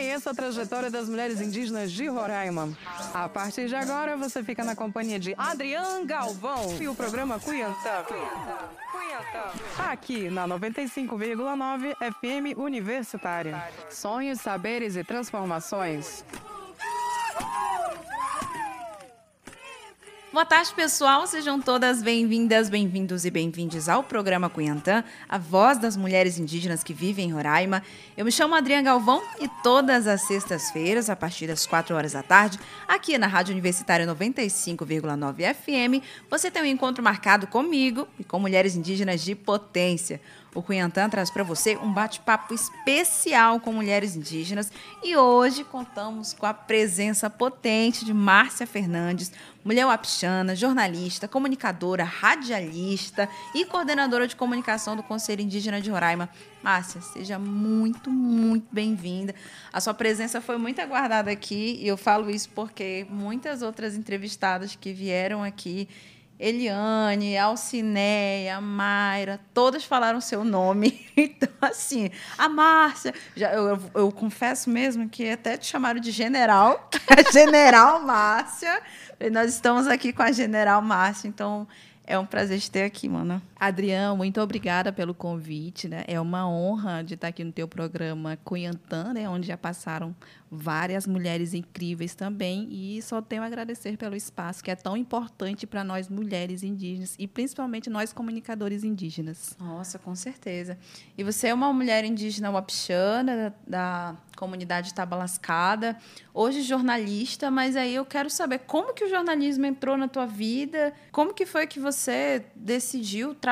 [0.00, 2.74] Conheça a trajetória das mulheres indígenas de Roraima.
[3.12, 8.06] A partir de agora, você fica na companhia de Adrian Galvão e o programa Cuiantã.
[9.78, 13.62] Aqui na 95,9 FM Universitária.
[13.90, 16.24] Sonhos, saberes e transformações.
[20.32, 21.26] Boa tarde, pessoal.
[21.26, 26.94] Sejam todas bem-vindas, bem-vindos e bem-vindes ao programa Cunhantã, a voz das mulheres indígenas que
[26.94, 27.82] vivem em Roraima.
[28.16, 32.22] Eu me chamo Adriana Galvão e todas as sextas-feiras, a partir das 4 horas da
[32.22, 38.38] tarde, aqui na Rádio Universitária 95,9 FM, você tem um encontro marcado comigo e com
[38.38, 40.20] mulheres indígenas de potência.
[40.52, 46.44] O Cunhantã traz para você um bate-papo especial com mulheres indígenas e hoje contamos com
[46.44, 49.30] a presença potente de Márcia Fernandes,
[49.64, 56.28] mulher wapixana, jornalista, comunicadora, radialista e coordenadora de comunicação do Conselho Indígena de Roraima.
[56.60, 59.32] Márcia, seja muito, muito bem-vinda.
[59.72, 64.74] A sua presença foi muito aguardada aqui e eu falo isso porque muitas outras entrevistadas
[64.74, 65.88] que vieram aqui
[66.40, 71.06] Eliane, Alcineia, Mayra, todas falaram seu nome.
[71.20, 76.10] Então, assim, a Márcia, já, eu, eu, eu, confesso mesmo que até te chamaram de
[76.10, 76.88] general,
[77.30, 78.80] General Márcia.
[79.18, 81.68] E nós estamos aqui com a General Márcia, então
[82.06, 83.42] é um prazer te ter aqui, mano.
[83.60, 86.02] Adriano, muito obrigada pelo convite, né?
[86.06, 89.28] É uma honra de estar aqui no teu programa Cunhantã, né?
[89.28, 90.16] Onde já passaram
[90.50, 95.66] várias mulheres incríveis também e só tenho a agradecer pelo espaço que é tão importante
[95.66, 99.54] para nós mulheres indígenas e principalmente nós comunicadores indígenas.
[99.60, 100.78] Nossa, com certeza.
[101.16, 105.98] E você é uma mulher indígena wapixana da comunidade Tabalascada,
[106.32, 110.94] hoje jornalista, mas aí eu quero saber como que o jornalismo entrou na tua vida,
[111.12, 113.49] como que foi que você decidiu trabalhar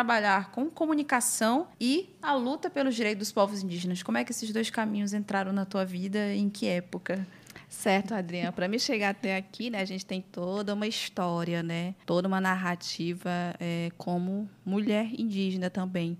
[0.53, 4.03] com comunicação e a luta pelos direitos dos povos indígenas.
[4.03, 6.35] Como é que esses dois caminhos entraram na tua vida?
[6.35, 7.27] Em que época?
[7.69, 8.51] Certo, Adriana.
[8.51, 12.41] Para me chegar até aqui, né, a gente tem toda uma história, né, toda uma
[12.41, 16.19] narrativa é, como mulher indígena também.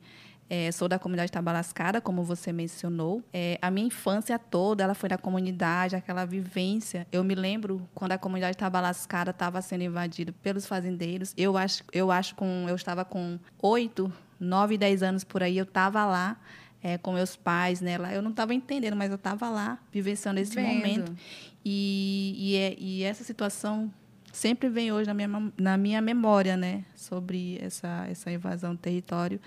[0.51, 3.23] É, sou da comunidade Tabalascada, como você mencionou.
[3.33, 7.07] É, a minha infância toda, ela foi na comunidade, aquela vivência.
[7.13, 11.35] Eu me lembro quando a comunidade Tabalascada estava sendo invadida pelos fazendeiros.
[11.37, 14.11] Eu acho, eu acho com, eu estava com oito,
[14.41, 15.59] nove, dez anos por aí.
[15.59, 16.39] Eu estava lá
[16.83, 17.99] é, com meus pais, né?
[17.99, 20.77] Lá eu não estava entendendo, mas eu estava lá vivenciando esse Vendo.
[20.77, 21.15] momento.
[21.63, 23.93] E, e, é, e essa situação
[24.33, 26.85] sempre vem hoje na minha, na minha memória, né?
[26.95, 29.39] Sobre essa, essa invasão do território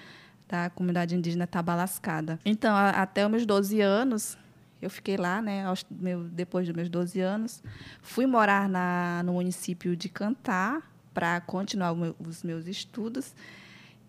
[0.51, 2.37] da comunidade indígena Tabalascada.
[2.43, 4.37] Então, a, até os meus 12 anos,
[4.81, 7.63] eu fiquei lá, né, aos, meu, depois dos meus 12 anos.
[8.01, 13.33] Fui morar na, no município de Cantá para continuar meu, os meus estudos.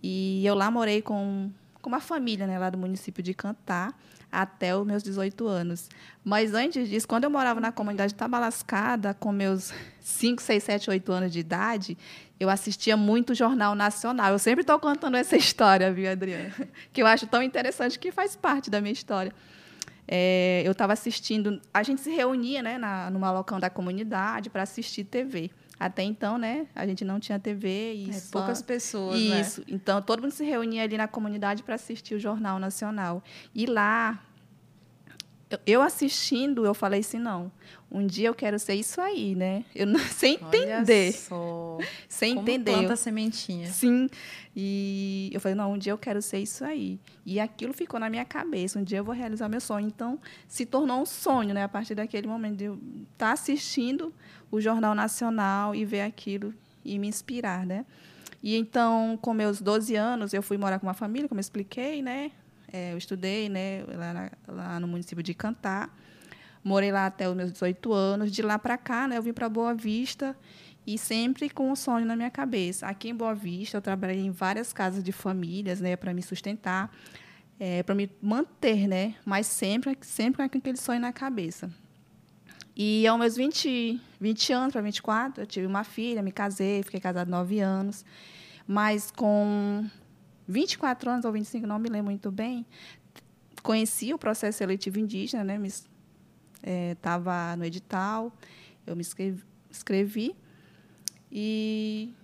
[0.03, 1.49] E eu lá morei com,
[1.81, 3.95] com uma família né, lá do município de Cantá
[4.33, 5.91] até os meus 18 anos.
[6.25, 11.13] Mas antes disso, quando eu morava na comunidade Tabalascada, com meus 5, 6, 7, 8
[11.13, 11.99] anos de idade,
[12.41, 14.33] eu assistia muito Jornal Nacional.
[14.33, 16.53] Eu sempre estou contando essa história, viu, Adriana?
[16.93, 19.33] Que eu acho tão interessante, que faz parte da minha história.
[20.09, 24.63] É, eu estava assistindo, a gente se reunia né, na, numa local da comunidade para
[24.63, 25.51] assistir TV.
[25.83, 28.39] Até então, né, a gente não tinha TV e é, só...
[28.39, 29.41] poucas pessoas, né?
[29.41, 29.61] Isso.
[29.63, 29.67] Né?
[29.71, 33.21] Então, todo mundo se reunia ali na comunidade para assistir o Jornal Nacional.
[33.53, 34.23] E lá,
[35.67, 37.51] eu assistindo, eu falei assim, não,
[37.91, 39.65] um dia eu quero ser isso aí, né?
[39.75, 41.09] Eu não, sem entender.
[41.09, 41.79] Olha só.
[42.09, 42.75] Sem Como entender.
[42.75, 43.67] Planta sementinha.
[43.67, 44.09] Sim.
[44.55, 47.01] E eu falei, não, um dia eu quero ser isso aí.
[47.27, 48.79] E aquilo ficou na minha cabeça.
[48.79, 49.89] Um dia eu vou realizar meu sonho.
[49.89, 50.17] Então,
[50.47, 51.65] se tornou um sonho, né?
[51.65, 54.15] A partir daquele momento de eu estar tá assistindo
[54.53, 56.55] o Jornal Nacional e ver aquilo
[56.85, 57.85] e me inspirar, né?
[58.43, 62.03] E então, com meus 12 anos, eu fui morar com uma família, como eu expliquei,
[62.03, 62.31] né?
[62.71, 65.95] É, eu estudei né, lá, na, lá no município de Cantar.
[66.63, 68.31] Morei lá até os meus 18 anos.
[68.31, 70.37] De lá para cá, né, eu vim para Boa Vista
[70.87, 72.87] e sempre com um sonho na minha cabeça.
[72.87, 76.91] Aqui em Boa Vista, eu trabalhei em várias casas de famílias, né, para me sustentar,
[77.59, 81.71] é, para me manter, né, mas sempre, sempre com aquele sonho na cabeça.
[82.75, 87.01] E aos meus 20, 20 anos para 24, eu tive uma filha, me casei, fiquei
[87.01, 88.05] casada nove anos.
[88.67, 89.85] Mas com
[90.49, 92.65] 24 anos ou 25, não me lembro muito bem,
[93.63, 95.61] conheci o processo seletivo indígena, né?
[96.93, 98.33] Estava é, no edital,
[98.87, 99.03] eu me
[99.71, 100.35] escrevi,
[101.31, 102.15] e,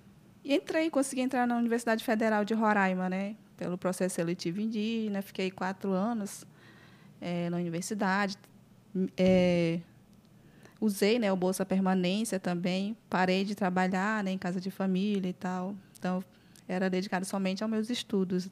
[0.45, 3.37] e, entrei, consegui entrar na Universidade Federal de Roraima, né?
[3.57, 6.45] Pelo processo seletivo indígena, fiquei quatro anos
[7.21, 8.37] é, na universidade.
[9.17, 9.81] É,
[10.81, 15.33] usei né, o Bolsa Permanência também, parei de trabalhar né, em casa de família e
[15.33, 15.75] tal.
[15.99, 16.23] Então,
[16.69, 18.49] era dedicado somente aos meus estudos.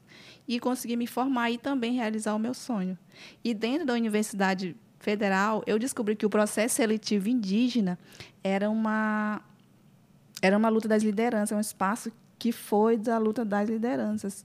[0.49, 2.99] E consegui me formar e também realizar o meu sonho.
[3.44, 7.99] E dentro da Universidade federal, eu descobri que o processo seletivo indígena
[8.43, 9.40] era uma
[10.43, 14.44] era uma luta das lideranças, um espaço que foi da luta das lideranças.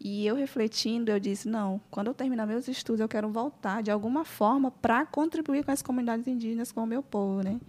[0.00, 3.90] E eu refletindo, eu disse: não, quando eu terminar meus estudos, eu quero voltar de
[3.90, 7.42] alguma forma para contribuir com as comunidades indígenas, com o meu povo.
[7.42, 7.60] Né?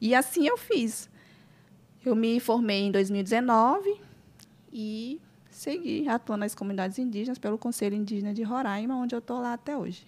[0.00, 1.08] E assim eu fiz.
[2.04, 4.00] Eu me formei em 2019
[4.72, 5.20] e
[5.50, 9.76] segui atuando nas comunidades indígenas pelo Conselho Indígena de Roraima, onde eu estou lá até
[9.76, 10.04] hoje.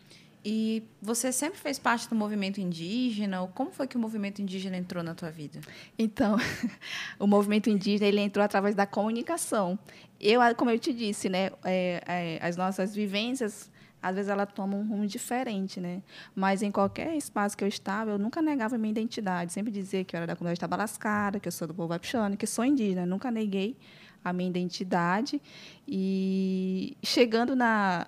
[0.49, 3.45] E você sempre fez parte do movimento indígena?
[3.53, 5.59] Como foi que o movimento indígena entrou na tua vida?
[5.99, 6.37] Então,
[7.19, 9.77] o movimento indígena ele entrou através da comunicação.
[10.21, 13.69] Eu, como eu te disse, né, é, é, as nossas vivências
[14.01, 16.01] às vezes ela toma um rumo diferente, né?
[16.33, 19.53] Mas em qualquer espaço que eu estava, eu nunca negava minha identidade.
[19.53, 22.47] Sempre dizia que eu era da comunidade Tabalascara, que eu sou do povo Apixano, que
[22.47, 23.05] sou indígena.
[23.05, 23.77] nunca neguei
[24.23, 25.43] a minha identidade.
[25.89, 28.07] E chegando na,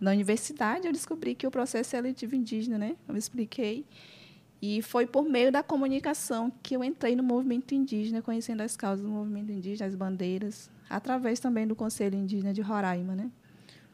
[0.00, 2.96] na universidade, eu descobri que o processo seletivo indígena, né?
[3.06, 3.84] Eu expliquei.
[4.60, 9.04] E foi por meio da comunicação que eu entrei no movimento indígena, conhecendo as causas
[9.04, 13.30] do movimento indígena, as bandeiras, através também do Conselho Indígena de Roraima, né?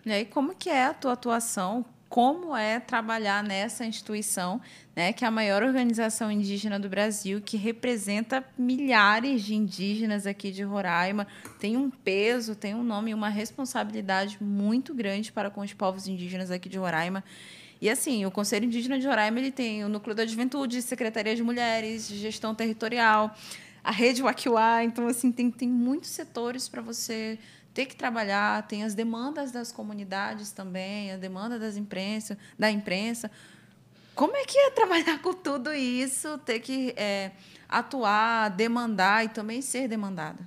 [0.07, 1.85] E aí, como que é a tua atuação?
[2.15, 4.61] Como é trabalhar nessa instituição,
[4.95, 10.53] né, que é a maior organização indígena do Brasil, que representa milhares de indígenas aqui
[10.53, 11.27] de Roraima,
[11.59, 16.07] tem um peso, tem um nome e uma responsabilidade muito grande para com os povos
[16.07, 17.25] indígenas aqui de Roraima.
[17.81, 21.43] E assim, o Conselho Indígena de Roraima ele tem o Núcleo da Juventude, Secretaria de
[21.43, 23.37] Mulheres, Gestão Territorial,
[23.83, 27.41] a Rede Wakiwa, então assim, tem, tem muitos setores para você
[27.75, 33.29] ter que trabalhar, tem as demandas das comunidades também, a demanda das imprensa, da imprensa.
[34.15, 37.33] Como é que é trabalhar com tudo isso, ter que é,
[37.69, 40.39] atuar, demandar e também ser demandada?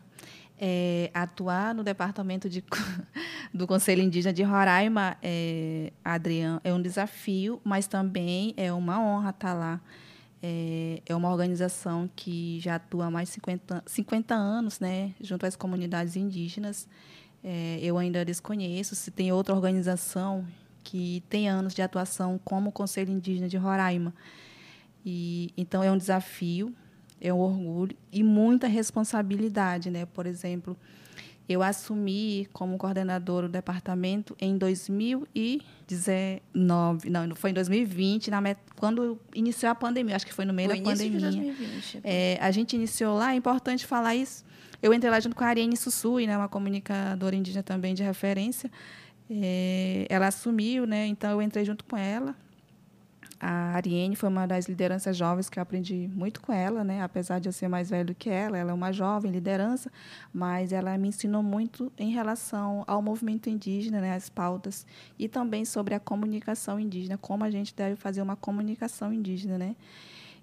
[0.59, 2.63] É, atuar no departamento de,
[3.53, 9.31] do Conselho Indígena de Roraima, é, Adriano, é um desafio, mas também é uma honra
[9.31, 9.81] estar lá.
[10.42, 15.45] É, é uma organização que já atua há mais de 50, 50 anos né, junto
[15.45, 16.88] às comunidades indígenas.
[17.44, 20.45] É, eu ainda desconheço se tem outra organização
[20.84, 24.13] que tem anos de atuação como o Conselho Indígena de Roraima.
[25.06, 26.74] E, então, é um desafio,
[27.19, 29.89] é um orgulho e muita responsabilidade.
[29.89, 30.06] Né?
[30.06, 30.78] Por exemplo,
[31.47, 38.59] eu assumi como coordenadora do departamento em 2019, não, foi em 2020, na met...
[38.75, 41.19] quando iniciou a pandemia, acho que foi no meio o da pandemia.
[41.19, 42.01] De 2020.
[42.03, 44.44] É, a gente iniciou lá, é importante falar isso,
[44.81, 48.69] eu entrei lá junto com a Ariane Sussui, né, uma comunicadora indígena também de referência.
[49.29, 52.35] É, ela assumiu, né, então eu entrei junto com ela.
[53.39, 57.01] A Ariane foi uma das lideranças jovens que eu aprendi muito com ela, né?
[57.04, 58.57] apesar de eu ser mais velho que ela.
[58.57, 59.92] Ela é uma jovem liderança,
[60.34, 64.16] mas ela me ensinou muito em relação ao movimento indígena, né?
[64.16, 64.88] as pautas,
[65.19, 69.57] e também sobre a comunicação indígena, como a gente deve fazer uma comunicação indígena.
[69.57, 69.75] Né?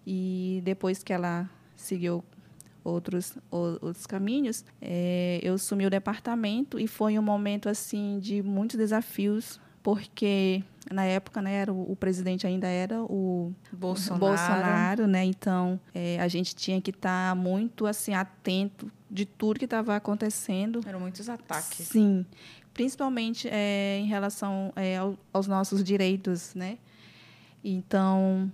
[0.06, 2.22] E depois que ela seguiu
[2.84, 8.76] outros, outros caminhos, é, eu assumi o departamento e foi um momento assim de muitos
[8.76, 15.24] desafios, porque na época né, era o, o presidente ainda era o Bolsonaro, Bolsonaro né?
[15.24, 19.96] Então é, a gente tinha que estar tá muito assim atento de tudo que estava
[19.96, 20.80] acontecendo.
[20.86, 21.86] Eram muitos ataques.
[21.86, 22.26] Sim,
[22.72, 26.78] principalmente é, em relação é, ao, aos nossos direitos, né?
[27.64, 28.52] Então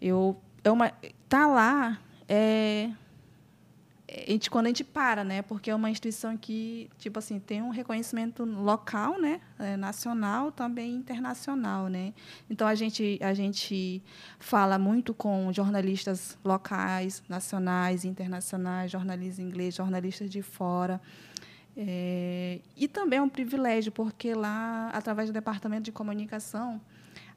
[0.00, 0.92] eu, eu uma,
[1.28, 2.90] tá lá é,
[4.12, 5.40] a gente, quando a gente para, né?
[5.42, 9.40] Porque é uma instituição que, tipo assim, tem um reconhecimento local, né?
[9.58, 12.12] É, nacional, também internacional, né?
[12.48, 14.02] Então a gente a gente
[14.38, 21.00] fala muito com jornalistas locais, nacionais, internacionais, jornalistas ingleses, jornalistas de fora.
[21.76, 26.80] É, e também é um privilégio, porque lá, através do departamento de comunicação,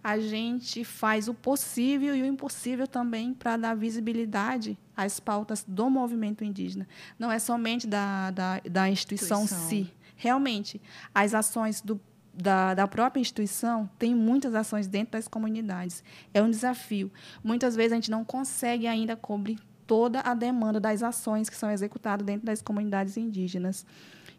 [0.03, 5.89] a gente faz o possível e o impossível também para dar visibilidade às pautas do
[5.89, 6.87] movimento indígena.
[7.17, 9.69] Não é somente da, da, da instituição, instituição.
[9.69, 9.93] si.
[10.15, 10.81] Realmente,
[11.13, 11.99] as ações do,
[12.33, 16.03] da, da própria instituição tem muitas ações dentro das comunidades.
[16.33, 17.11] É um desafio.
[17.43, 21.69] Muitas vezes a gente não consegue ainda cobrir toda a demanda das ações que são
[21.69, 23.85] executadas dentro das comunidades indígenas.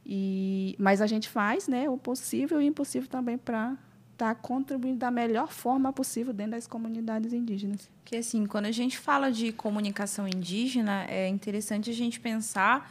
[0.06, 3.76] E, mas a gente faz né, o possível e o impossível também para
[4.14, 7.90] está contribuindo da melhor forma possível dentro das comunidades indígenas.
[8.04, 12.90] Que assim, quando a gente fala de comunicação indígena, é interessante a gente pensar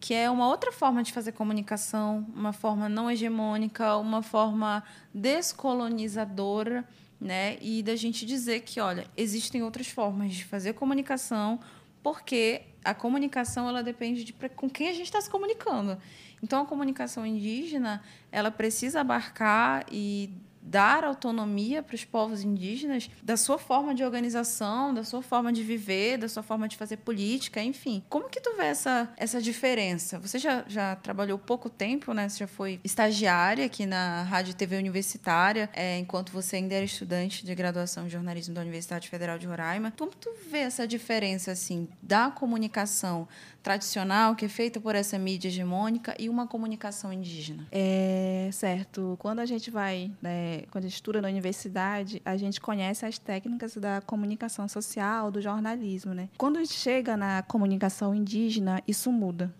[0.00, 4.82] que é uma outra forma de fazer comunicação, uma forma não hegemônica, uma forma
[5.14, 6.84] descolonizadora,
[7.20, 7.56] né?
[7.60, 11.60] E da gente dizer que, olha, existem outras formas de fazer comunicação,
[12.02, 15.96] porque a comunicação ela depende de com quem a gente está se comunicando.
[16.42, 18.02] Então, a comunicação indígena
[18.32, 20.30] ela precisa abarcar e
[20.62, 25.62] dar autonomia para os povos indígenas da sua forma de organização, da sua forma de
[25.62, 28.02] viver, da sua forma de fazer política, enfim.
[28.08, 30.18] Como que tu vê essa, essa diferença?
[30.20, 32.28] Você já, já trabalhou pouco tempo, né?
[32.28, 37.44] Você já foi estagiária aqui na Rádio TV Universitária, é, enquanto você ainda era estudante
[37.44, 39.92] de graduação em jornalismo da Universidade Federal de Roraima.
[39.98, 43.26] Como tu vê essa diferença, assim, da comunicação
[43.62, 47.66] tradicional, que é feita por essa mídia hegemônica, e uma comunicação indígena?
[47.70, 49.16] É certo.
[49.20, 53.18] Quando a gente vai, né, quando a gente estuda na universidade, a gente conhece as
[53.18, 56.28] técnicas da comunicação social, do jornalismo, né?
[56.36, 59.54] Quando a gente chega na comunicação indígena, isso muda.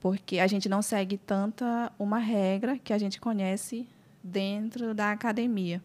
[0.00, 3.86] Porque a gente não segue tanta uma regra que a gente conhece
[4.22, 5.82] dentro da academia.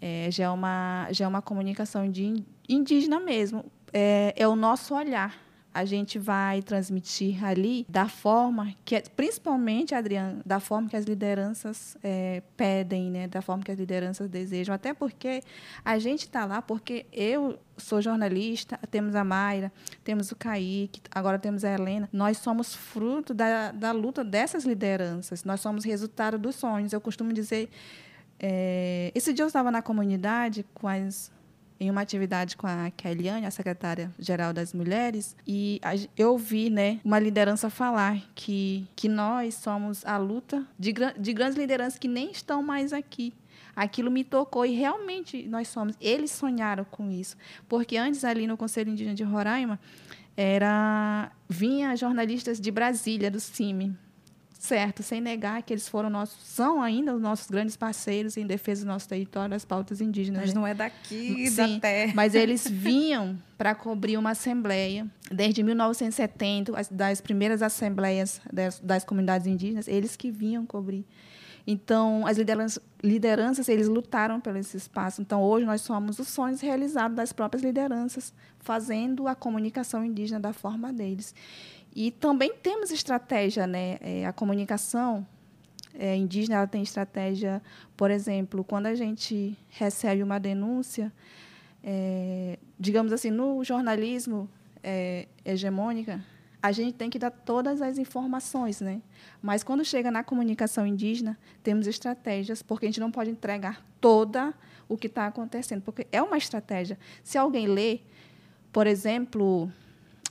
[0.00, 2.04] É, já, é uma, já é uma comunicação
[2.68, 3.64] indígena mesmo.
[3.92, 10.40] É, é o nosso olhar a gente vai transmitir ali da forma que, principalmente, Adriano,
[10.46, 13.26] da forma que as lideranças é, pedem, né?
[13.26, 14.72] da forma que as lideranças desejam.
[14.72, 15.42] Até porque
[15.84, 19.72] a gente está lá porque eu sou jornalista, temos a Mayra,
[20.04, 22.08] temos o Kaique, agora temos a Helena.
[22.12, 26.92] Nós somos fruto da, da luta dessas lideranças, nós somos resultado dos sonhos.
[26.92, 27.68] Eu costumo dizer.
[28.38, 31.32] É, esse dia eu estava na comunidade com as
[31.78, 35.80] em uma atividade com a Kellyanne, a secretária-geral das mulheres, e
[36.16, 41.58] eu vi né, uma liderança falar que, que nós somos a luta de, de grandes
[41.58, 43.32] lideranças que nem estão mais aqui.
[43.74, 45.96] Aquilo me tocou e realmente nós somos.
[46.00, 47.36] Eles sonharam com isso.
[47.68, 49.80] Porque antes, ali no Conselho Indígena de Roraima,
[50.36, 53.96] era vinha jornalistas de Brasília, do CIMI,
[54.64, 58.82] certo, sem negar que eles foram nossos, são ainda os nossos grandes parceiros em defesa
[58.84, 60.40] do nosso território, das pautas indígenas.
[60.40, 60.60] Mas né?
[60.60, 62.12] não é daqui, Sim, da terra.
[62.14, 69.46] Mas eles vinham para cobrir uma assembleia desde 1970, das primeiras assembleias das, das comunidades
[69.46, 71.04] indígenas, eles que vinham cobrir.
[71.66, 75.20] Então, as lideranças, lideranças, eles lutaram pelo esse espaço.
[75.20, 80.52] Então, hoje nós somos os sonhos realizados das próprias lideranças, fazendo a comunicação indígena da
[80.52, 81.34] forma deles.
[81.94, 83.98] E também temos estratégia, né?
[84.00, 85.26] É, a comunicação
[85.94, 87.62] é, indígena ela tem estratégia,
[87.96, 91.12] por exemplo, quando a gente recebe uma denúncia,
[91.82, 94.48] é, digamos assim, no jornalismo
[94.82, 96.24] é, hegemônica,
[96.60, 99.02] a gente tem que dar todas as informações, né?
[99.42, 104.54] Mas quando chega na comunicação indígena, temos estratégias, porque a gente não pode entregar toda
[104.88, 106.98] o que está acontecendo, porque é uma estratégia.
[107.22, 108.00] Se alguém lê,
[108.72, 109.70] por exemplo,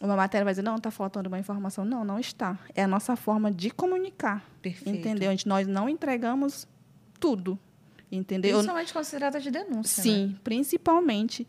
[0.03, 1.85] uma matéria vai dizer, não, está faltando uma informação.
[1.85, 2.59] Não, não está.
[2.75, 4.43] É a nossa forma de comunicar.
[4.61, 4.99] Perfeito.
[4.99, 5.29] Entendeu?
[5.29, 6.67] A gente, nós não entregamos
[7.19, 7.57] tudo.
[8.11, 8.57] Entendeu?
[8.57, 10.03] Principalmente considerada de denúncia.
[10.03, 10.35] Sim, né?
[10.43, 11.47] principalmente.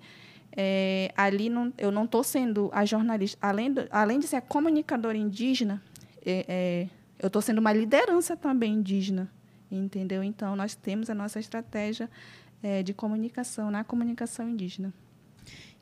[0.56, 3.36] É, ali não, eu não estou sendo a jornalista.
[3.44, 5.82] Além, do, além de ser a comunicadora indígena,
[6.24, 9.28] é, é, eu estou sendo uma liderança também indígena.
[9.68, 10.22] Entendeu?
[10.22, 12.08] Então, nós temos a nossa estratégia
[12.62, 14.94] é, de comunicação na comunicação indígena.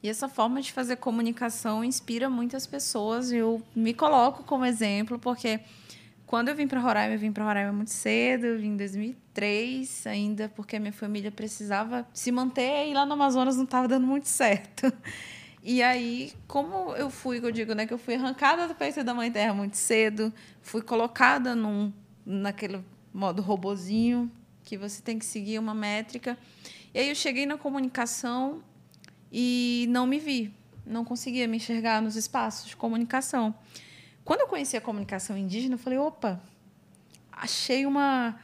[0.03, 3.31] E essa forma de fazer comunicação inspira muitas pessoas.
[3.31, 5.61] Eu me coloco como exemplo, porque
[6.27, 10.07] quando eu vim para Roraima, eu vim para Roraima muito cedo, eu vim em 2003
[10.07, 14.07] ainda, porque a minha família precisava se manter e lá no Amazonas não estava dando
[14.07, 14.93] muito certo.
[15.65, 19.15] E aí, como eu fui, eu digo, né, que eu fui arrancada do peito da
[19.15, 21.93] mãe terra muito cedo, fui colocada num
[22.27, 22.83] naquele
[23.15, 24.29] modo robozinho
[24.65, 26.37] que você tem que seguir uma métrica.
[26.93, 28.61] E aí eu cheguei na comunicação
[29.33, 33.55] e não me vi, não conseguia me enxergar nos espaços de comunicação.
[34.25, 36.41] Quando eu conheci a comunicação indígena, eu falei: opa,
[37.33, 38.39] achei uma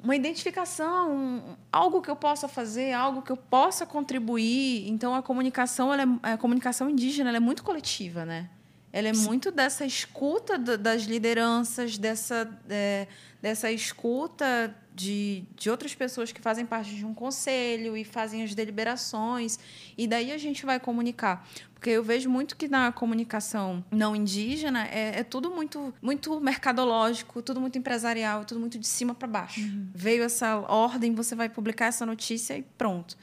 [0.00, 4.88] uma identificação, algo que eu possa fazer, algo que eu possa contribuir.
[4.88, 8.48] Então a comunicação, é, a comunicação indígena, é muito coletiva, né?
[8.92, 9.26] Ela é Sim.
[9.26, 13.06] muito dessa escuta das lideranças, dessa é,
[13.40, 18.52] dessa escuta de, de outras pessoas que fazem parte de um conselho e fazem as
[18.52, 19.58] deliberações,
[19.96, 21.48] e daí a gente vai comunicar.
[21.72, 27.40] Porque eu vejo muito que na comunicação não indígena é, é tudo muito, muito mercadológico,
[27.40, 29.60] tudo muito empresarial, tudo muito de cima para baixo.
[29.60, 29.88] Uhum.
[29.94, 33.16] Veio essa ordem, você vai publicar essa notícia e pronto.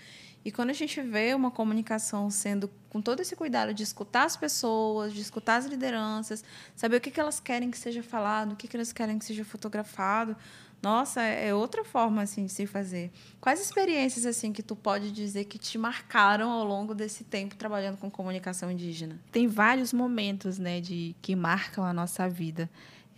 [0.46, 4.38] E quando a gente vê uma comunicação sendo com todo esse cuidado de escutar as
[4.38, 6.44] pessoas, de escutar as lideranças,
[6.76, 9.26] saber o que, que elas querem que seja falado, o que, que elas querem que
[9.26, 10.38] seja fotografado,
[10.84, 13.12] nossa, é, é outra forma assim de se fazer.
[13.42, 17.98] Quais experiências assim que tu pode dizer que te marcaram ao longo desse tempo trabalhando
[17.98, 19.20] com comunicação indígena?
[19.32, 22.70] Tem vários momentos, né, de que marcam a nossa vida.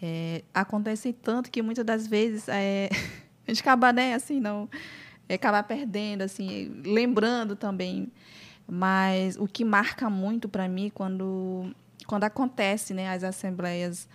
[0.01, 2.87] É, acontecem tanto que muitas das vezes é,
[3.45, 4.69] a gente acaba, né, assim, não
[5.35, 8.11] acabar perdendo, assim, lembrando também.
[8.67, 11.73] Mas o que marca muito para mim quando
[12.05, 14.07] quando acontece, né, as assembleias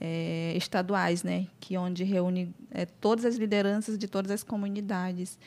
[0.00, 1.46] é, estaduais, né?
[1.60, 5.38] Que onde reúne é, todas as lideranças de todas as comunidades.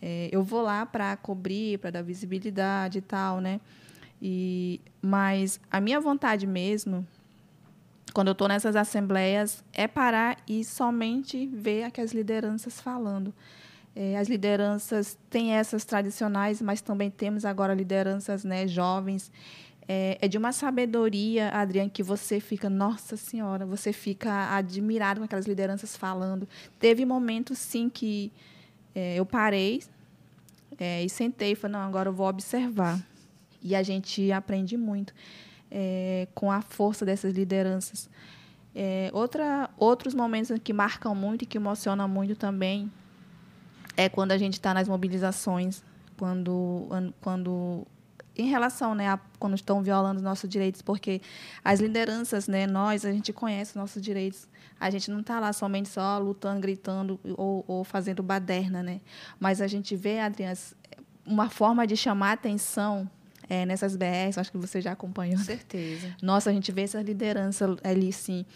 [0.00, 3.60] É, eu vou lá para cobrir, para dar visibilidade e tal, né?
[4.22, 7.06] E, mas a minha vontade mesmo,
[8.12, 13.34] quando eu estou nessas assembleias, é parar e somente ver aquelas lideranças falando.
[14.00, 19.28] É, as lideranças têm essas tradicionais, mas também temos agora lideranças né, jovens.
[19.88, 25.24] É, é de uma sabedoria, Adriane, que você fica, nossa senhora, você fica admirado com
[25.24, 26.48] aquelas lideranças falando.
[26.78, 28.30] Teve momentos, sim, que
[28.94, 29.82] é, eu parei
[30.78, 33.04] é, e sentei e falei, não, agora eu vou observar.
[33.60, 35.12] E a gente aprende muito
[35.68, 38.08] é, com a força dessas lideranças.
[38.76, 42.88] É, outra, outros momentos que marcam muito e que emocionam muito também
[43.98, 45.82] é quando a gente está nas mobilizações,
[46.16, 46.86] quando,
[47.20, 47.84] quando
[48.36, 51.20] em relação né, a quando estão violando os nossos direitos, porque
[51.64, 54.46] as lideranças, né, nós, a gente conhece os nossos direitos.
[54.78, 59.00] A gente não está lá somente só lutando, gritando ou, ou, fazendo baderna, né?
[59.40, 60.56] Mas a gente vê, Adriana,
[61.26, 63.10] uma forma de chamar atenção
[63.48, 65.38] é, nessas BRs, acho que você já acompanhou.
[65.38, 66.14] Com certeza.
[66.22, 68.46] Nossa, a gente vê essa liderança ali, sim,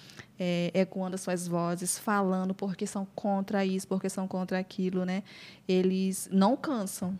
[0.45, 5.23] é, ecoando as suas vozes, falando porque são contra isso, porque são contra aquilo, né?
[5.69, 7.17] Eles não cansam,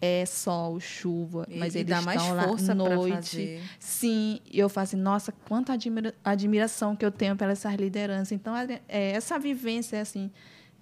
[0.00, 3.14] é sol, chuva, mas ele dá mais força noite.
[3.14, 3.62] Fazer.
[3.80, 8.30] Sim, e eu falo assim, nossa, quanta admira admiração que eu tenho pelas essas lideranças.
[8.30, 10.30] Então, é, essa vivência, assim,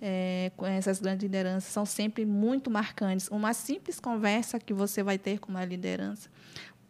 [0.03, 3.27] é, com essas grandes lideranças são sempre muito marcantes.
[3.29, 6.29] Uma simples conversa que você vai ter com uma liderança,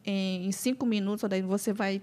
[0.04, 2.02] em, em cinco minutos, daí você vai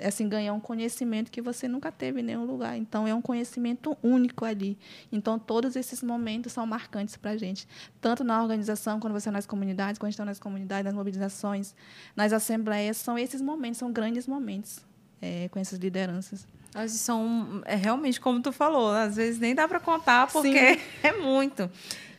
[0.00, 2.76] assim ganhar um conhecimento que você nunca teve em nenhum lugar.
[2.76, 4.78] Então é um conhecimento único ali.
[5.10, 7.66] Então todos esses momentos são marcantes para a gente,
[8.00, 11.74] tanto na organização quando você é nas comunidades, quando estão nas comunidades, nas mobilizações,
[12.14, 14.80] nas assembleias, são esses momentos, são grandes momentos
[15.20, 16.46] é, com essas lideranças.
[16.74, 20.80] Mas são é realmente como tu falou, às vezes nem dá para contar porque Sim.
[21.02, 21.70] é muito.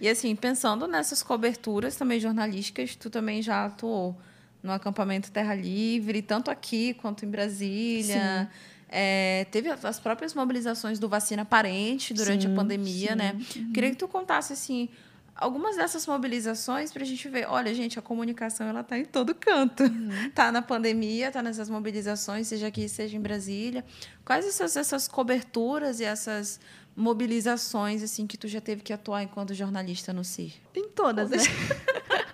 [0.01, 4.15] E assim, pensando nessas coberturas também jornalísticas, tu também já atuou
[4.67, 8.49] no acampamento Terra Livre, tanto aqui quanto em Brasília.
[8.89, 13.15] É, teve as próprias mobilizações do vacina parente durante sim, a pandemia, sim.
[13.15, 13.35] né?
[13.55, 13.73] Uhum.
[13.73, 14.87] Queria que tu contasse assim
[15.35, 17.47] algumas dessas mobilizações para a gente ver.
[17.47, 19.83] Olha, gente, a comunicação ela está em todo canto.
[19.83, 20.31] Uhum.
[20.33, 23.83] Tá na pandemia, tá nessas mobilizações, seja aqui, seja em Brasília.
[24.23, 26.59] Quais essas, essas coberturas e essas
[26.95, 30.53] mobilizações assim que tu já teve que atuar enquanto jornalista no CIR?
[30.75, 31.37] Em todas, né?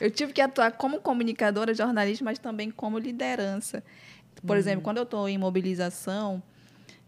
[0.00, 3.82] Eu tive que atuar como comunicadora, jornalista, mas também como liderança.
[4.42, 4.56] Por uhum.
[4.56, 6.42] exemplo, quando eu estou em mobilização,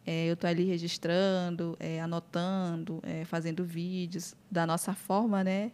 [0.06, 5.70] é, eu estou ali registrando, é, anotando, é, fazendo vídeos da nossa forma, né?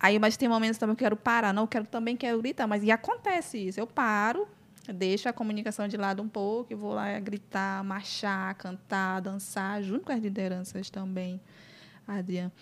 [0.00, 2.66] Aí, mas tem momentos também que eu quero parar, não, eu quero também quero gritar,
[2.66, 3.80] mas e acontece isso.
[3.80, 4.46] Eu paro,
[4.94, 10.04] deixo a comunicação de lado um pouco e vou lá gritar, marchar, cantar, dançar, junto
[10.04, 11.40] com as lideranças também,
[12.06, 12.52] Adriana.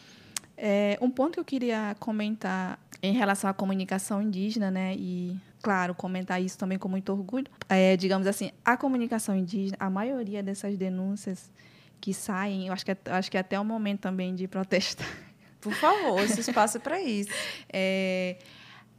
[0.57, 5.95] É, um ponto que eu queria comentar em relação à comunicação indígena, né, e claro,
[5.95, 10.77] comentar isso também com muito orgulho, é, digamos assim, a comunicação indígena, a maioria dessas
[10.77, 11.51] denúncias
[12.01, 15.09] que saem, eu acho que, é, acho que é até o momento também de protestar.
[15.61, 17.31] Por favor, esse espaço é para isso.
[17.73, 18.39] É,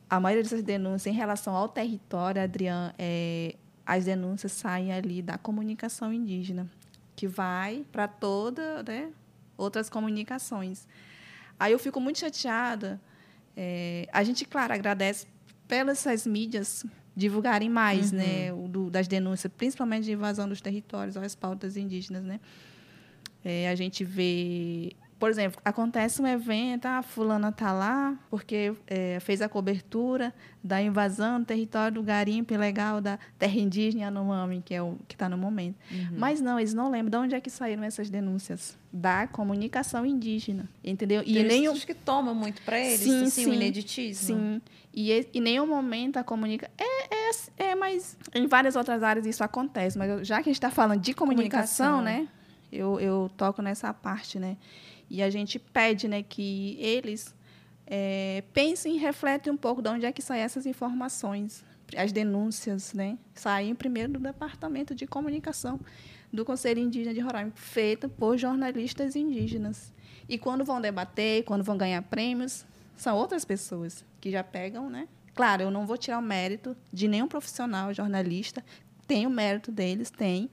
[0.09, 5.37] a maioria dessas denúncias em relação ao território, Adriano, é, as denúncias saem ali da
[5.37, 6.69] comunicação indígena,
[7.15, 9.09] que vai para toda, né,
[9.57, 10.85] outras comunicações.
[11.59, 12.99] Aí eu fico muito chateada.
[13.55, 15.25] É, a gente, claro, agradece
[15.67, 18.17] pelas essas mídias divulgarem mais uhum.
[18.19, 22.23] né, do, das denúncias, principalmente de invasão dos territórios às pautas indígenas.
[22.23, 22.39] Né?
[23.43, 29.19] É, a gente vê por exemplo, acontece um evento, a fulana está lá porque é,
[29.19, 34.75] fez a cobertura da invasão do território do garimpo ilegal da terra indígena Yanomami, que
[34.75, 35.75] é o que está no momento.
[35.91, 36.17] Uhum.
[36.17, 38.77] Mas não, eles não lembram de onde é que saíram essas denúncias.
[38.93, 41.21] Da comunicação indígena, entendeu?
[41.25, 41.73] E eles nenhum...
[41.73, 44.37] que toma muito para eles, sim, assim, sim, o ineditismo.
[44.37, 44.61] Sim,
[44.93, 46.73] e em nenhum momento a comunicação...
[46.77, 47.31] É, é,
[47.69, 51.01] é, mas em várias outras áreas isso acontece, mas já que a gente está falando
[51.01, 52.23] de comunicação, comunicação.
[52.23, 52.27] né?
[52.71, 54.57] Eu, eu toco nessa parte, né?
[55.09, 57.35] E a gente pede né, que eles
[57.85, 61.63] é, pensem e refletem um pouco de onde é que saem essas informações.
[61.95, 65.79] As denúncias né, saem primeiro do Departamento de Comunicação
[66.31, 69.93] do Conselho Indígena de Roraima, feita por jornalistas indígenas.
[70.27, 72.65] E quando vão debater, quando vão ganhar prêmios,
[72.97, 75.07] são outras pessoas que já pegam, né?
[75.33, 78.65] Claro, eu não vou tirar o mérito de nenhum profissional jornalista,
[79.07, 80.49] tem o mérito deles, tem,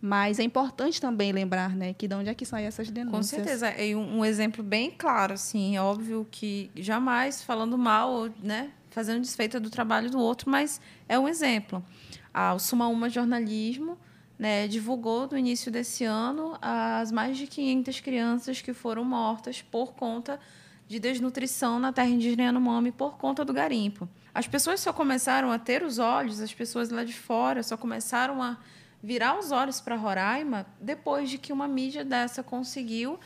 [0.00, 3.18] mas é importante também lembrar, né, que de onde é que saem essas denúncias.
[3.18, 3.78] Com certeza.
[3.78, 9.60] E um, exemplo bem claro, assim, é óbvio que jamais falando mal, né, fazendo desfeita
[9.60, 11.84] do trabalho do outro, mas é um exemplo.
[12.32, 13.98] Ah, o Suma Uma Jornalismo
[14.38, 19.92] né, divulgou no início desse ano as mais de 500 crianças que foram mortas por
[19.92, 20.40] conta
[20.88, 24.08] de desnutrição na terra indígena Yanomami por conta do garimpo.
[24.34, 28.42] As pessoas só começaram a ter os olhos, as pessoas lá de fora só começaram
[28.42, 28.56] a
[29.02, 33.18] virar os olhos para Roraima depois de que uma mídia dessa conseguiu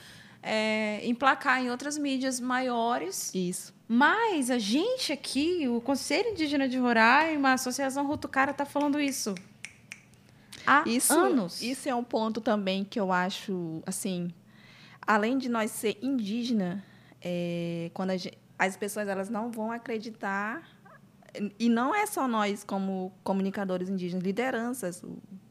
[0.42, 3.34] é, emplacar em outras mídias maiores.
[3.34, 3.74] Isso.
[3.88, 9.34] Mas a gente aqui, o Conselho Indígena de Roraima, a Associação Rutucara, está falando isso
[10.66, 11.62] há isso, anos.
[11.62, 14.32] Isso é um ponto também que eu acho, assim,
[15.06, 16.84] além de nós ser indígena,
[17.20, 20.62] é, quando gente, as pessoas elas não vão acreditar
[21.58, 25.02] e não é só nós como comunicadores indígenas, lideranças.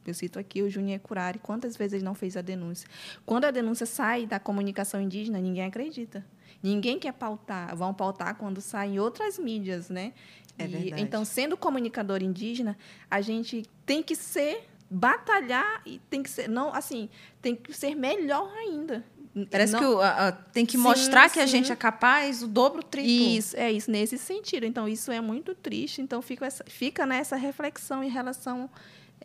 [0.05, 2.87] Eu cito aqui o Junior Curari, quantas vezes ele não fez a denúncia?
[3.25, 6.25] Quando a denúncia sai da comunicação indígena, ninguém acredita.
[6.61, 10.13] Ninguém quer pautar, vão pautar quando saem outras mídias, né?
[10.57, 12.77] É e, então, sendo comunicador indígena,
[13.09, 17.09] a gente tem que ser batalhar e tem que ser não assim
[17.41, 19.03] tem que ser melhor ainda
[19.49, 19.99] parece não, que o,
[20.51, 21.41] tem que sim, mostrar que sim.
[21.41, 25.19] a gente é capaz o dobro triplo isso é isso nesse sentido então isso é
[25.19, 28.69] muito triste então fica essa, fica nessa reflexão em relação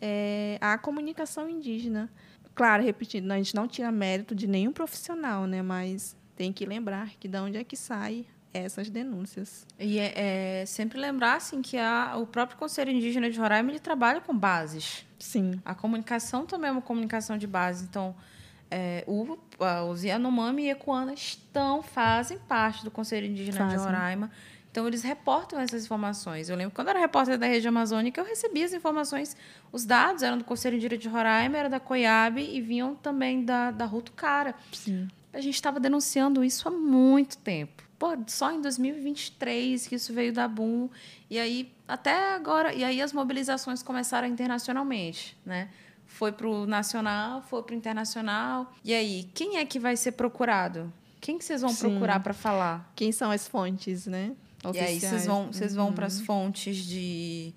[0.01, 2.09] é, à comunicação indígena
[2.55, 7.11] claro repetindo a gente não tira mérito de nenhum profissional né mas tem que lembrar
[7.19, 9.65] que de onde é que sai essas denúncias.
[9.77, 13.79] E é, é, sempre lembrar assim, que a, o próprio Conselho Indígena de Roraima ele
[13.79, 15.05] trabalha com bases.
[15.19, 15.59] Sim.
[15.63, 17.85] A comunicação também é uma comunicação de base.
[17.85, 18.15] Então,
[18.71, 19.37] é, o,
[19.89, 23.77] os Yanomami e Ecoana estão, fazem parte do Conselho Indígena fazem.
[23.77, 24.31] de Roraima.
[24.71, 26.49] Então, eles reportam essas informações.
[26.49, 29.35] Eu lembro quando eu era repórter da região amazônica, eu recebia as informações.
[29.71, 33.71] Os dados eram do Conselho Indígena de Roraima, era da Coiabe e vinham também da,
[33.71, 34.53] da Ruto Cara.
[34.71, 35.07] Sim.
[35.33, 40.31] A gente estava denunciando isso há muito tempo pô, só em 2023 que isso veio
[40.31, 40.89] da boom.
[41.29, 45.69] E aí, até agora, e aí as mobilizações começaram internacionalmente, né?
[46.07, 48.73] Foi para o nacional, foi para o internacional.
[48.83, 50.91] E aí, quem é que vai ser procurado?
[51.21, 51.89] Quem que vocês vão Sim.
[51.89, 52.91] procurar para falar?
[52.95, 54.31] Quem são as fontes, né?
[54.63, 54.89] Oficiais.
[54.89, 55.93] E aí vocês vão, vocês vão uhum.
[55.93, 57.53] para as fontes de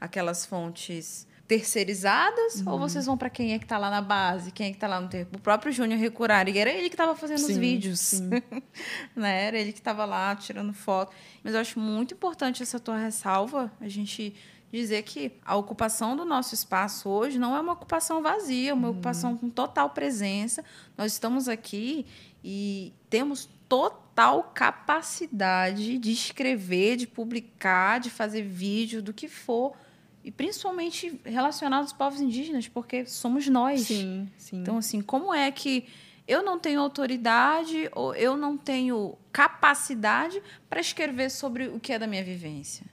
[0.00, 2.72] aquelas fontes terceirizadas uhum.
[2.72, 4.86] ou vocês vão para quem é que está lá na base, quem é que está
[4.86, 5.36] lá no tempo?
[5.36, 8.20] O próprio Júnior Recurari, era ele que estava fazendo sim, os vídeos,
[9.16, 9.46] né?
[9.46, 11.12] Era ele que estava lá tirando foto.
[11.42, 14.32] Mas eu acho muito importante essa tua ressalva, a gente
[14.72, 18.86] dizer que a ocupação do nosso espaço hoje não é uma ocupação vazia, é uma
[18.86, 18.92] uhum.
[18.94, 20.64] ocupação com total presença.
[20.96, 22.06] Nós estamos aqui
[22.44, 24.09] e temos total
[24.54, 29.74] capacidade de escrever, de publicar, de fazer vídeo, do que for
[30.22, 33.82] e principalmente relacionado aos povos indígenas, porque somos nós.
[33.82, 34.60] Sim, sim.
[34.60, 35.86] Então, assim, como é que
[36.28, 41.98] eu não tenho autoridade ou eu não tenho capacidade para escrever sobre o que é
[41.98, 42.86] da minha vivência?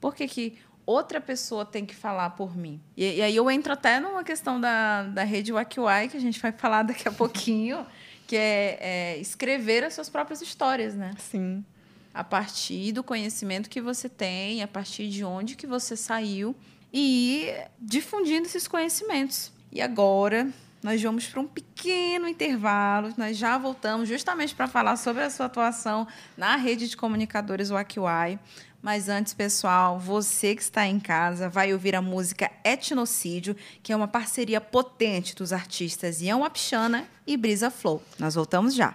[0.00, 2.80] Por que, que outra pessoa tem que falar por mim?
[2.96, 6.38] E, e aí eu entro até numa questão da, da rede Wakiwai, que a gente
[6.38, 7.86] vai falar daqui a pouquinho,
[8.26, 11.12] que é, é escrever as suas próprias histórias, né?
[11.18, 11.64] Sim.
[12.12, 16.54] A partir do conhecimento que você tem, a partir de onde que você saiu
[16.92, 19.52] e ir difundindo esses conhecimentos.
[19.72, 20.48] E agora
[20.84, 23.14] nós vamos para um pequeno intervalo.
[23.16, 28.38] Nós já voltamos justamente para falar sobre a sua atuação na rede de comunicadores Wakiwai.
[28.82, 33.96] Mas antes, pessoal, você que está em casa vai ouvir a música Etnocídio, que é
[33.96, 38.02] uma parceria potente dos artistas Ian Apixana e Brisa Flow.
[38.18, 38.94] Nós voltamos já.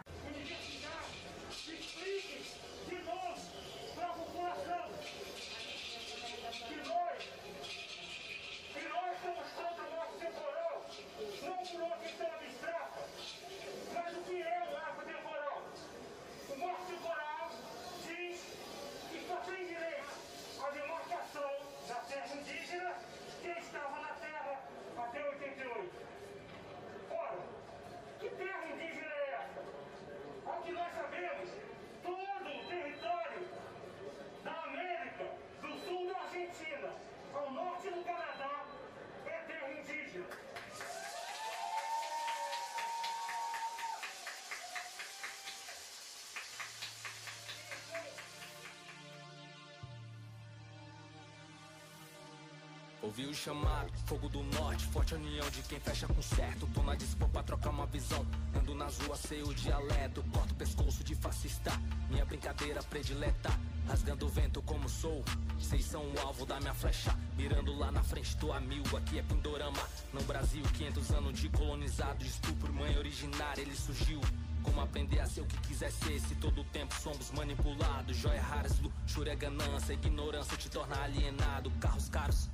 [53.30, 56.68] O chamado, fogo do norte, forte união de quem fecha com certo.
[56.74, 58.26] Tô na dispo pra trocar uma visão.
[58.56, 61.72] Ando nas ruas, sei o dialeto, corto o pescoço de fascista.
[62.10, 63.52] Minha brincadeira predileta,
[63.88, 65.24] rasgando o vento como sou.
[65.60, 68.84] Vocês são o alvo da minha flecha, mirando lá na frente, tô a mil.
[68.98, 74.22] Aqui é Pindorama, no Brasil, 500 anos de colonizado, estupro, mãe originária, ele surgiu.
[74.64, 78.18] Como aprender a ser o que quiser ser se todo o tempo somos manipulados?
[78.18, 81.72] Joia raras, luxúria, ganância, ignorância te torna alienado.
[81.80, 82.50] Carros caros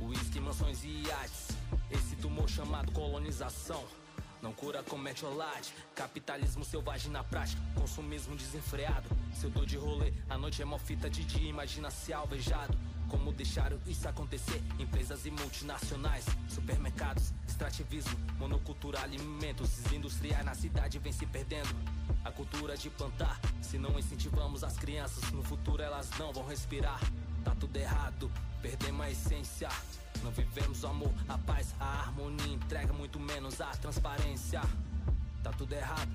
[0.00, 1.48] Whisky, mansões e iates.
[1.90, 3.84] Esse tumor chamado colonização.
[4.42, 9.08] Não cura com metiolate, capitalismo selvagem na prática, consumismo desenfreado.
[9.34, 12.76] Se eu dou de rolê, a noite é mó fita de dia, imagina se alvejado.
[13.08, 14.62] Como deixaram isso acontecer?
[14.78, 21.74] Empresas e multinacionais, supermercados, extrativismo, monocultura, alimentos, industriais na cidade vem se perdendo.
[22.24, 27.00] A cultura de plantar, se não incentivamos as crianças, no futuro elas não vão respirar.
[27.44, 28.30] Tá tudo errado,
[28.66, 29.68] perdemos a essência.
[30.24, 34.60] Não vivemos o amor, a paz, a harmonia, entrega muito menos a transparência.
[35.42, 36.10] Tá tudo errado,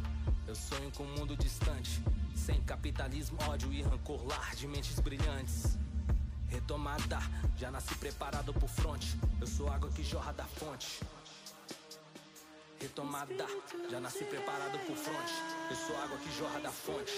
[0.45, 2.03] eu sonho com um mundo distante,
[2.35, 5.77] sem capitalismo, ódio e rancor, lar de mentes brilhantes.
[6.49, 7.19] Retomada,
[7.55, 9.17] já nasci preparado pro fronte.
[9.39, 10.99] Eu sou água que jorra da fonte.
[12.81, 13.47] Retomada,
[13.89, 15.33] já nasci preparado pro fronte.
[15.69, 17.13] Eu sou água que jorra da fonte.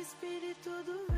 [0.00, 1.17] Espírito do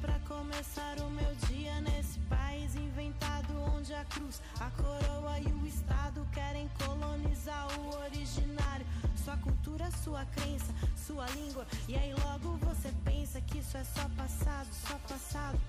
[0.00, 5.64] pra começar o meu dia nesse país inventado onde a cruz, a coroa e o
[5.64, 8.84] Estado querem colonizar o originário.
[9.24, 11.64] Sua cultura, sua crença, sua língua.
[11.86, 15.60] E aí logo você pensa que isso é só passado, só passado.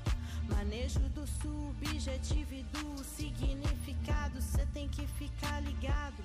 [0.55, 6.23] Manejo do subjetivo e do significado, cê tem que ficar ligado.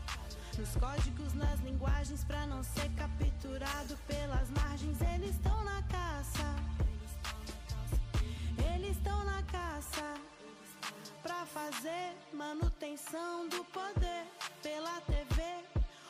[0.56, 4.98] Nos códigos, nas linguagens, pra não ser capturado pelas margens.
[5.02, 6.83] Eles estão na caça.
[8.94, 10.14] Estão na caça.
[11.22, 14.24] Pra fazer manutenção do poder
[14.62, 15.42] pela TV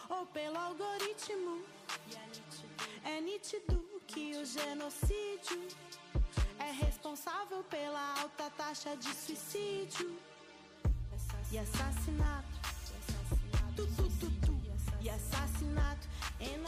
[0.08, 1.62] ou pelo algoritmo.
[3.04, 5.60] É nítido que o genocídio
[6.58, 10.18] é responsável pela alta taxa de suicídio
[11.52, 12.54] e assassinato.
[13.76, 14.54] Tu, tu, tu, tu.
[15.00, 16.08] E assassinato
[16.40, 16.58] em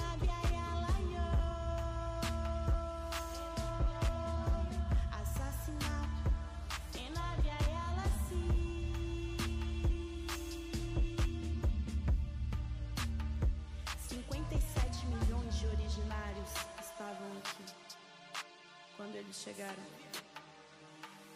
[19.06, 19.84] quando eles chegaram.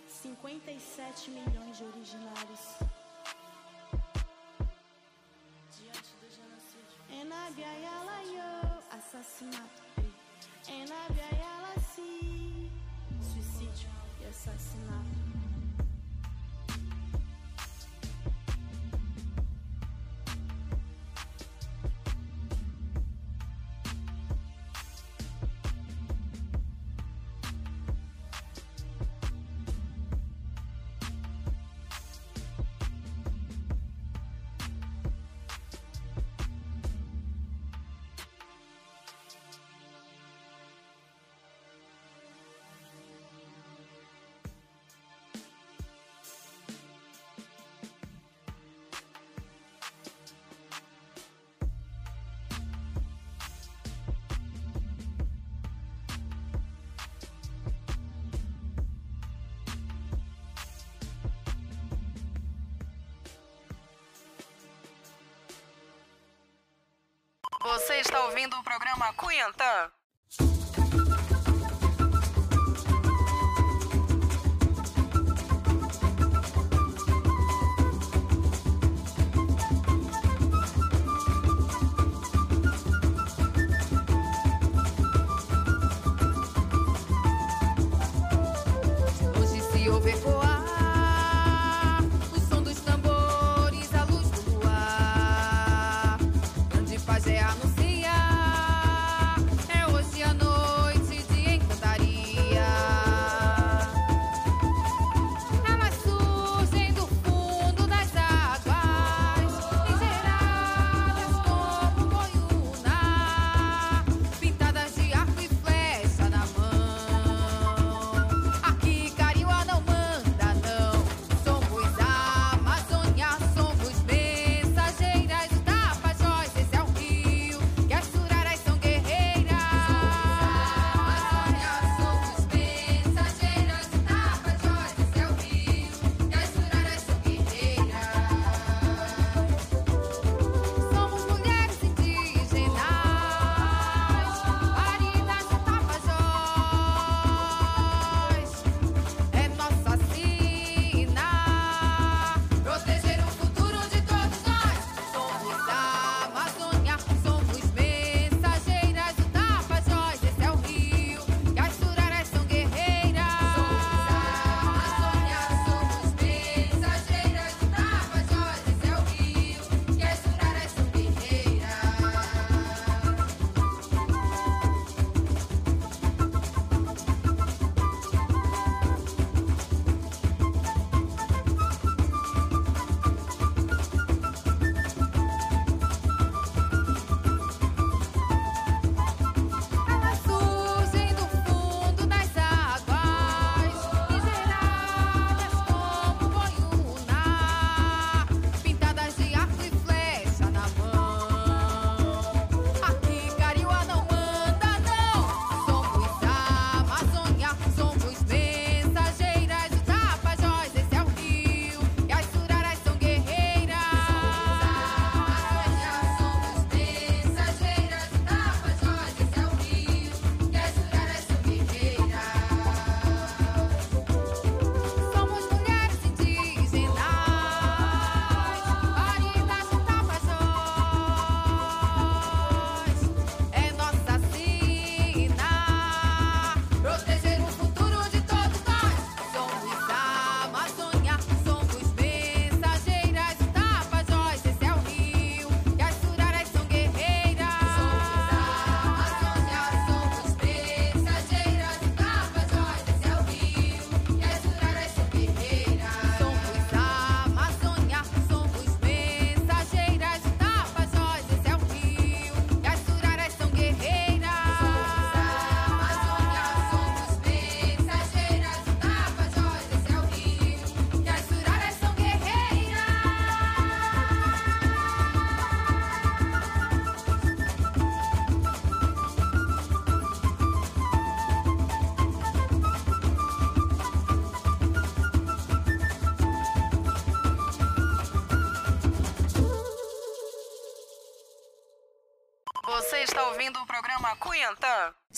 [0.08, 2.78] 57 milhões de originários.
[5.78, 6.98] Diante do genocídio.
[7.08, 9.82] Enabiayalayo, assassinato.
[10.68, 12.72] Enabiayalasi,
[13.22, 15.39] suicídio e assassinato.
[67.70, 69.92] Você está ouvindo o programa Cunhantã?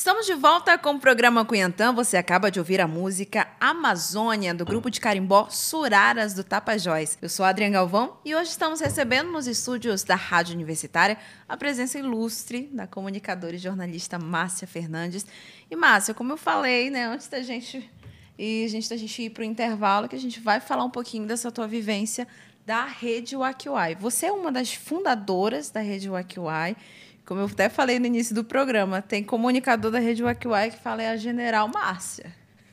[0.03, 1.95] Estamos de volta com o programa Cunhantã.
[1.95, 7.17] Você acaba de ouvir a música Amazônia, do grupo de carimbó Suraras do Tapajós.
[7.23, 11.17] Eu sou Adriana Galvão e hoje estamos recebendo nos estúdios da Rádio Universitária
[11.49, 15.25] a presença ilustre da comunicadora e jornalista Márcia Fernandes.
[15.71, 17.89] E Márcia, como eu falei, né, antes da gente
[18.37, 20.91] e a gente da gente ir para o intervalo, que a gente vai falar um
[20.91, 22.27] pouquinho dessa tua vivência
[22.67, 23.95] da Rede Wakiwai.
[23.95, 26.77] Você é uma das fundadoras da Rede Wakiwai
[27.25, 31.03] como eu até falei no início do programa, tem comunicador da Rede Wakiwai que fala
[31.03, 32.33] é a General Márcia.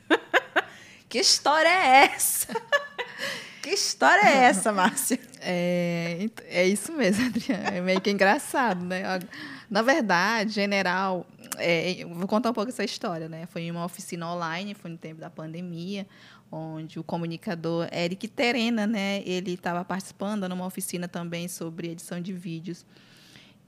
[1.07, 2.47] que história é essa?
[3.61, 5.19] que história é essa, Márcia?
[5.41, 7.69] É, é isso mesmo, Adriana.
[7.69, 9.03] É meio que engraçado, né?
[9.69, 11.25] Na verdade, General,
[11.57, 13.45] é, vou contar um pouco essa história, né?
[13.45, 16.07] Foi em uma oficina online, foi no tempo da pandemia,
[16.51, 19.21] onde o comunicador Eric Terena, né?
[19.25, 22.85] Ele estava participando numa oficina também sobre edição de vídeos.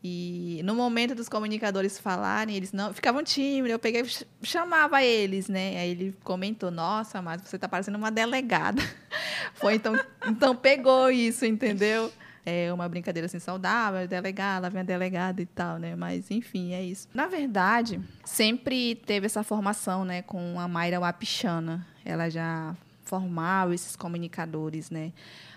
[0.03, 3.71] E no momento dos comunicadores falarem, eles não ficavam tímidos.
[3.71, 4.03] Eu peguei,
[4.41, 5.77] chamava eles, né?
[5.77, 8.81] Aí ele comentou: Nossa, mas você está parecendo uma delegada.
[9.53, 9.93] Foi então,
[10.27, 12.11] então pegou isso, entendeu?
[12.43, 15.95] É uma brincadeira assim saudável, delegada, vem a delegada e tal, né?
[15.95, 17.07] Mas enfim, é isso.
[17.13, 21.85] Na verdade, sempre teve essa formação, né, com a Mayra Wapichana.
[22.03, 25.11] Ela já formava esses comunicadores, né?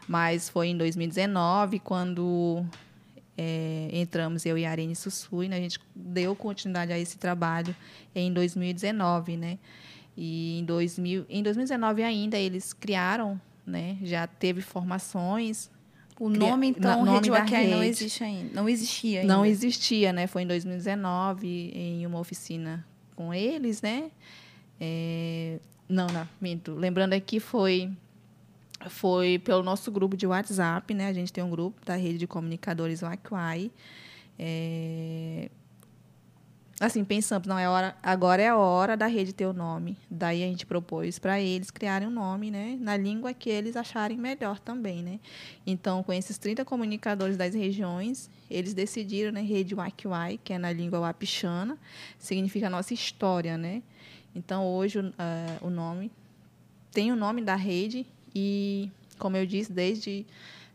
[0.07, 2.63] Mas foi em 2019 quando
[3.37, 5.57] é, entramos eu e a Arene Sussui, né?
[5.57, 7.75] a gente deu continuidade a esse trabalho
[8.15, 9.59] em 2019, né?
[10.17, 13.99] E em, 2000, em 2019 ainda eles criaram, né?
[14.03, 15.69] Já teve formações.
[16.21, 19.35] O nome então, o nome Rede não existe ainda, não existia ainda.
[19.35, 20.29] Não existia, né?
[20.29, 24.13] Foi em 2019 em uma oficina com eles, né?
[24.81, 25.59] É,
[25.89, 26.73] não, não, minto.
[26.73, 27.91] Lembrando aqui foi
[28.89, 31.09] foi pelo nosso grupo de WhatsApp, né?
[31.09, 33.71] A gente tem um grupo da rede de comunicadores Wakwai.
[34.39, 35.51] É...
[36.81, 39.97] Assim, pensamos, não é hora, agora é a hora da rede ter o nome.
[40.11, 44.19] Daí a gente propôs para eles criarem um nome, né, na língua que eles acharem
[44.19, 45.21] melhor também, né?
[45.65, 50.73] Então, com esses 30 comunicadores das regiões, eles decidiram, né, rede Wakwai, que é na
[50.73, 51.79] língua wapixana,
[52.19, 53.81] significa nossa história, né?
[54.35, 55.13] Então, hoje uh,
[55.61, 56.11] o nome
[56.91, 60.27] tem o nome da rede e, como eu disse, desde,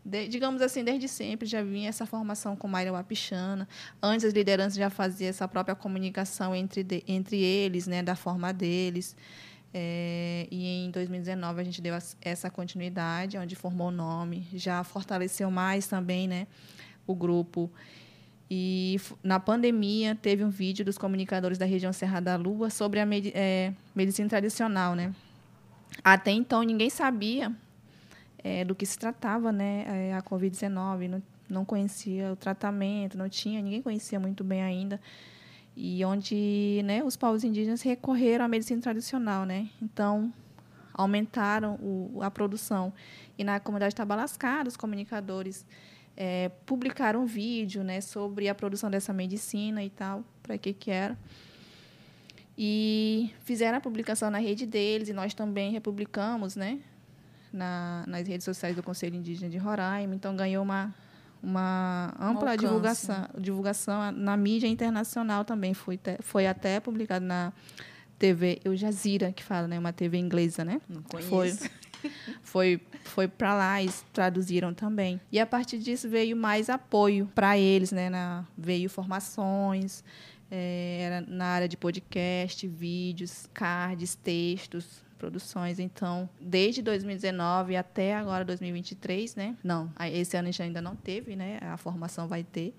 [0.04, 3.68] de, digamos assim, desde sempre já vinha essa formação com Mayra Wapichana.
[4.02, 8.52] Antes, as lideranças já faziam essa própria comunicação entre, de, entre eles, né, da forma
[8.52, 9.14] deles.
[9.72, 15.50] É, e em 2019 a gente deu essa continuidade, onde formou o nome, já fortaleceu
[15.50, 16.46] mais também né,
[17.06, 17.70] o grupo.
[18.50, 23.06] E na pandemia teve um vídeo dos comunicadores da região Serra da Lua sobre a
[23.32, 25.14] é, medicina tradicional, né?
[26.02, 27.54] Até então, ninguém sabia
[28.38, 33.28] é, do que se tratava né, é, a Covid-19, não, não conhecia o tratamento, não
[33.28, 35.00] tinha, ninguém conhecia muito bem ainda.
[35.76, 39.44] E onde né, os povos indígenas recorreram à medicina tradicional.
[39.44, 39.68] Né?
[39.80, 40.32] Então,
[40.92, 42.92] aumentaram o, a produção.
[43.38, 45.64] E na comunidade Tabalascara, os comunicadores
[46.16, 50.90] é, publicaram um vídeo né, sobre a produção dessa medicina e tal, para que que
[50.90, 51.16] era.
[52.62, 56.78] E fizeram a publicação na rede deles, e nós também republicamos, né?
[57.50, 60.14] Na, nas redes sociais do Conselho Indígena de Roraima.
[60.14, 60.94] Então, ganhou uma,
[61.42, 65.72] uma ampla divulgação, divulgação na mídia internacional também.
[65.72, 67.50] Foi, foi até publicado na
[68.18, 69.78] TV Eu Jazeera, que fala, né?
[69.78, 70.82] Uma TV inglesa, né?
[70.86, 71.30] Não conheço.
[72.42, 75.20] Foi, foi, foi para lá e traduziram também.
[75.30, 78.08] E a partir disso veio mais apoio para eles, né?
[78.08, 80.02] Na, veio formações,
[80.50, 85.78] é, era na área de podcast, vídeos, cards, textos, produções.
[85.78, 89.56] Então, desde 2019 até agora 2023, né?
[89.62, 91.58] Não, esse ano a gente ainda não teve, né?
[91.60, 92.74] A formação vai ter.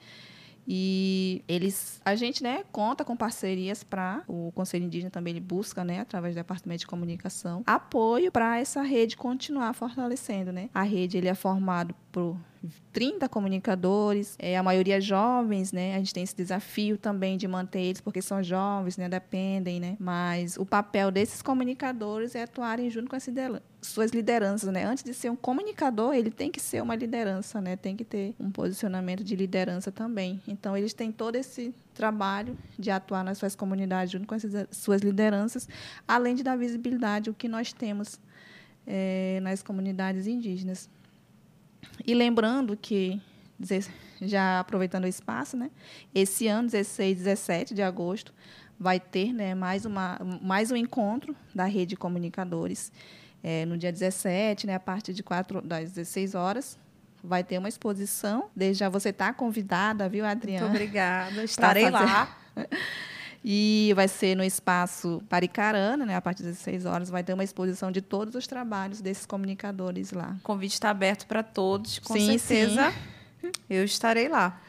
[0.67, 5.83] E eles, a gente, né, conta com parcerias para o Conselho Indígena também ele busca,
[5.83, 10.69] né, através do Departamento de Comunicação, apoio para essa rede continuar fortalecendo, né?
[10.73, 12.37] A rede ele é formado por
[12.93, 15.95] 30 comunicadores, é, a maioria jovens, né?
[15.95, 19.09] A gente tem esse desafio também de manter eles, porque são jovens, né?
[19.09, 19.97] Dependem, né?
[19.99, 23.27] Mas o papel desses comunicadores é atuarem junto com as
[23.81, 24.85] suas lideranças, né?
[24.85, 27.75] Antes de ser um comunicador, ele tem que ser uma liderança, né?
[27.75, 30.39] Tem que ter um posicionamento de liderança também.
[30.47, 35.01] Então, eles têm todo esse trabalho de atuar nas suas comunidades junto com as suas
[35.01, 35.67] lideranças,
[36.07, 38.19] além de dar visibilidade o que nós temos
[38.85, 40.89] é, nas comunidades indígenas.
[42.05, 43.21] E lembrando que,
[44.21, 45.69] já aproveitando o espaço, né,
[46.13, 48.33] esse ano, 16 17 de agosto,
[48.79, 52.91] vai ter né, mais, uma, mais um encontro da rede de comunicadores.
[53.43, 56.77] É, no dia 17, né, a partir de 4, das 16 horas,
[57.23, 58.49] vai ter uma exposição.
[58.55, 60.67] Desde já você está convidada, viu, Adriana?
[60.67, 61.43] Muito obrigada.
[61.45, 62.37] Estarei lá.
[63.43, 66.15] E vai ser no espaço Paricarana, né?
[66.15, 70.11] A partir das 16 horas vai ter uma exposição de todos os trabalhos desses comunicadores
[70.11, 70.35] lá.
[70.39, 72.93] O convite está aberto para todos, com Sim, certeza.
[73.67, 74.61] Eu estarei lá.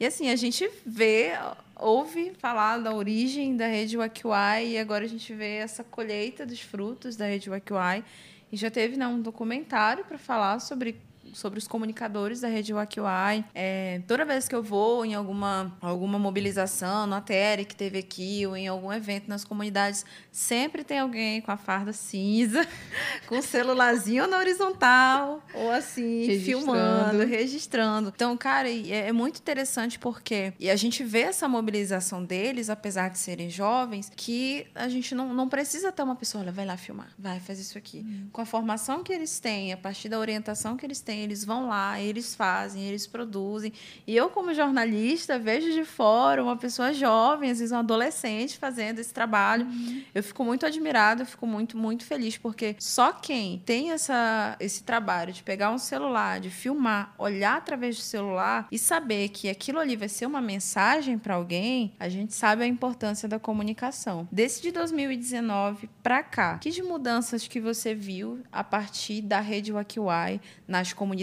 [0.00, 1.32] E assim, a gente vê,
[1.76, 6.60] ouve falar da origem da rede Wakiwai e agora a gente vê essa colheita dos
[6.60, 8.02] frutos da rede Wakiwai.
[8.50, 10.96] E já teve né, um documentário para falar sobre
[11.34, 13.44] sobre os comunicadores da rede Wakiwai.
[13.54, 18.46] É, toda vez que eu vou em alguma, alguma mobilização, no ATR que teve aqui,
[18.46, 22.66] ou em algum evento nas comunidades, sempre tem alguém com a farda cinza,
[23.28, 26.44] com o celularzinho na horizontal, ou assim, Registrando.
[26.44, 28.12] filmando, registrando.
[28.14, 33.10] Então, cara, é, é muito interessante porque e a gente vê essa mobilização deles, apesar
[33.10, 36.76] de serem jovens, que a gente não, não precisa ter uma pessoa, olha, vai lá
[36.76, 38.04] filmar, vai, faz isso aqui.
[38.32, 41.68] Com a formação que eles têm, a partir da orientação que eles têm, eles vão
[41.68, 43.72] lá, eles fazem, eles produzem.
[44.06, 48.98] E eu, como jornalista, vejo de fora uma pessoa jovem, às vezes um adolescente, fazendo
[48.98, 49.66] esse trabalho.
[50.14, 54.82] Eu fico muito admirada, eu fico muito, muito feliz, porque só quem tem essa, esse
[54.82, 59.78] trabalho de pegar um celular, de filmar, olhar através do celular e saber que aquilo
[59.78, 64.28] ali vai ser uma mensagem para alguém, a gente sabe a importância da comunicação.
[64.30, 69.72] Desse de 2019 para cá, que de mudanças que você viu a partir da rede
[69.72, 71.13] Wakiwai nas comunidades,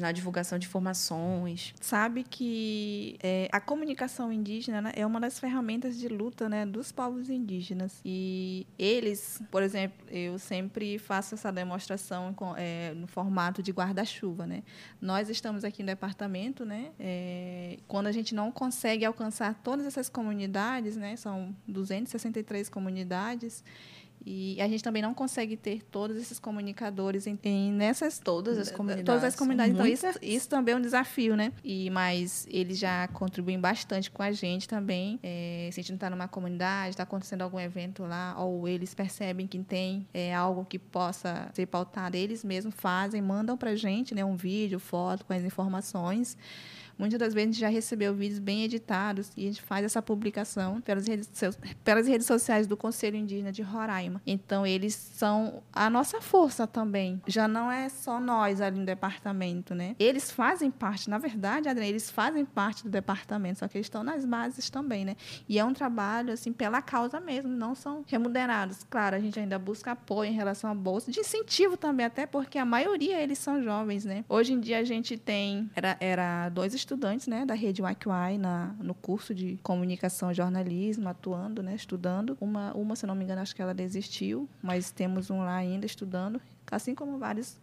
[0.00, 1.74] na divulgação de informações?
[1.80, 6.92] Sabe que é, a comunicação indígena né, é uma das ferramentas de luta né, dos
[6.92, 8.00] povos indígenas.
[8.04, 14.46] E eles, por exemplo, eu sempre faço essa demonstração com, é, no formato de guarda-chuva.
[14.46, 14.62] Né?
[15.00, 20.08] Nós estamos aqui no departamento, né, é, quando a gente não consegue alcançar todas essas
[20.08, 23.62] comunidades, né, são 263 comunidades,
[24.26, 28.72] e a gente também não consegue ter todos esses comunicadores em, em nessas Todas as
[28.72, 29.04] comunidades.
[29.04, 29.72] Todas as comunidades.
[29.72, 30.22] Então isso, muitas.
[30.22, 31.52] isso também é um desafio, né?
[31.62, 35.20] E mas eles já contribuem bastante com a gente também.
[35.22, 38.94] É, se a gente não está numa comunidade, está acontecendo algum evento lá, ou eles
[38.94, 43.76] percebem que tem é, algo que possa ser pautado, eles mesmos fazem, mandam para a
[43.76, 44.24] gente, né?
[44.24, 46.36] Um vídeo, foto com as informações.
[46.98, 50.00] Muitas das vezes a gente já recebeu vídeos bem editados e a gente faz essa
[50.00, 51.30] publicação pelas redes,
[51.84, 54.20] pelas redes sociais do Conselho Indígena de Roraima.
[54.26, 57.20] Então, eles são a nossa força também.
[57.26, 59.94] Já não é só nós ali no departamento, né?
[59.98, 64.02] Eles fazem parte, na verdade, Adriana, eles fazem parte do departamento, só que eles estão
[64.02, 65.16] nas bases também, né?
[65.48, 68.84] E é um trabalho, assim, pela causa mesmo, não são remunerados.
[68.88, 72.58] Claro, a gente ainda busca apoio em relação à bolsa, de incentivo também, até porque
[72.58, 74.24] a maioria eles são jovens, né?
[74.28, 78.74] Hoje em dia a gente tem, era, era dois estudantes, né, da rede Wakiwai na
[78.78, 82.38] no curso de comunicação e jornalismo, atuando, né, estudando.
[82.40, 85.84] Uma, uma, se não me engano, acho que ela desistiu, mas temos um lá ainda
[85.84, 87.58] estudando, assim como vários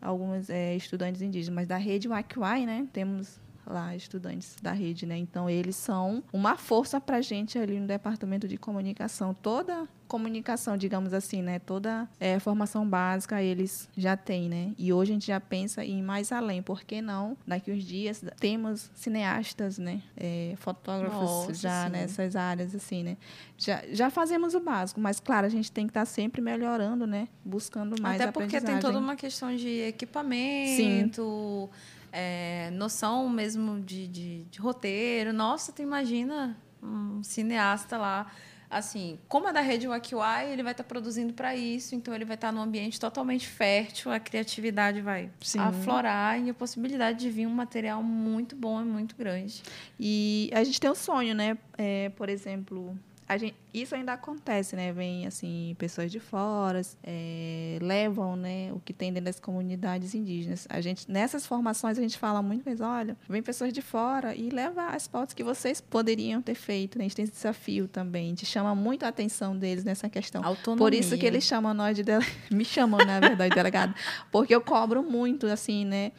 [0.00, 5.16] alguns eh, estudantes indígenas, mas da rede Wakiwai, né, temos lá estudantes da rede, né?
[5.16, 9.34] Então eles são uma força para a gente ali no departamento de comunicação.
[9.34, 11.58] Toda comunicação, digamos assim, né?
[11.58, 14.74] Toda eh, formação básica eles já têm, né?
[14.76, 16.60] E hoje a gente já pensa em ir mais além.
[16.62, 17.34] Por que não?
[17.46, 20.02] Daqui uns dias temos cineastas, né?
[20.14, 21.92] Eh, fotógrafos Nossa, já sim.
[21.92, 23.16] nessas áreas, assim, né?
[23.56, 27.28] Já, já fazemos o básico, mas claro, a gente tem que estar sempre melhorando, né?
[27.42, 31.70] Buscando mais Até porque tem toda uma questão de equipamento,
[32.12, 35.32] é, noção mesmo de, de, de roteiro.
[35.32, 38.30] Nossa, tu imagina um cineasta lá.
[38.68, 42.36] Assim, como é da rede Wakiwai, ele vai estar produzindo para isso, então ele vai
[42.36, 45.58] estar num ambiente totalmente fértil, a criatividade vai Sim.
[45.58, 49.62] aflorar e a possibilidade de vir um material muito bom é muito grande.
[50.00, 51.58] E a gente tem um sonho, né?
[51.76, 52.98] É, por exemplo,
[53.36, 54.92] gente, isso ainda acontece, né?
[54.92, 60.66] Vem assim pessoas de fora, é, levam, né, o que tem dentro das comunidades indígenas.
[60.68, 64.50] A gente nessas formações a gente fala muito, mas olha, vem pessoas de fora e
[64.50, 66.98] leva as pautas que vocês poderiam ter feito.
[66.98, 67.04] Né?
[67.04, 68.26] A gente tem esse desafio também.
[68.26, 70.44] A gente chama muito a atenção deles nessa questão.
[70.44, 70.84] Autonomia.
[70.84, 72.24] Por isso que eles chamam nós de dele...
[72.50, 73.94] me chamam, na verdade, delegado,
[74.30, 76.12] porque eu cobro muito, assim, né?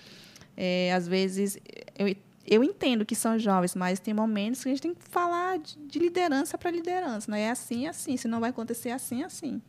[0.56, 1.58] É, às vezes
[1.98, 2.16] eu,
[2.46, 5.78] eu entendo que são jovens, mas tem momentos que a gente tem que falar de,
[5.78, 7.42] de liderança para liderança, né?
[7.42, 9.62] É assim, assim, se não vai acontecer assim, assim.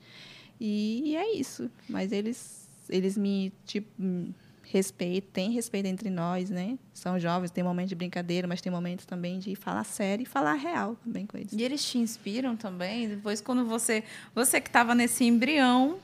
[0.61, 1.71] E, e é isso.
[1.89, 6.77] Mas eles, eles me tipo hum, respeitam, têm respeito entre nós, né?
[6.93, 10.55] São jovens, tem momentos de brincadeira, mas tem momentos também de falar sério e falar
[10.55, 11.53] real também com eles.
[11.53, 13.09] E eles te inspiram também?
[13.09, 14.03] Depois, quando você,
[14.35, 15.99] você que estava nesse embrião,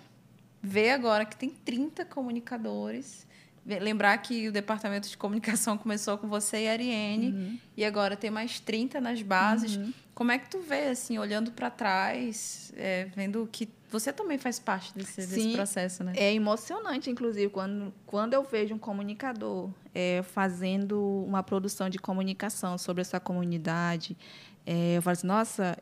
[0.62, 3.26] vê agora que tem 30 comunicadores.
[3.66, 8.30] Lembrar que o departamento de comunicação começou com você e a Ariane, e agora tem
[8.30, 9.78] mais 30 nas bases.
[10.14, 14.58] Como é que tu vê, assim, olhando para trás, é, vendo que você também faz
[14.58, 15.52] parte desse, desse Sim.
[15.54, 16.12] processo, né?
[16.16, 22.78] É emocionante, inclusive, quando, quando eu vejo um comunicador é, fazendo uma produção de comunicação
[22.78, 24.16] sobre a sua comunidade,
[24.64, 25.76] é, eu falo assim, nossa,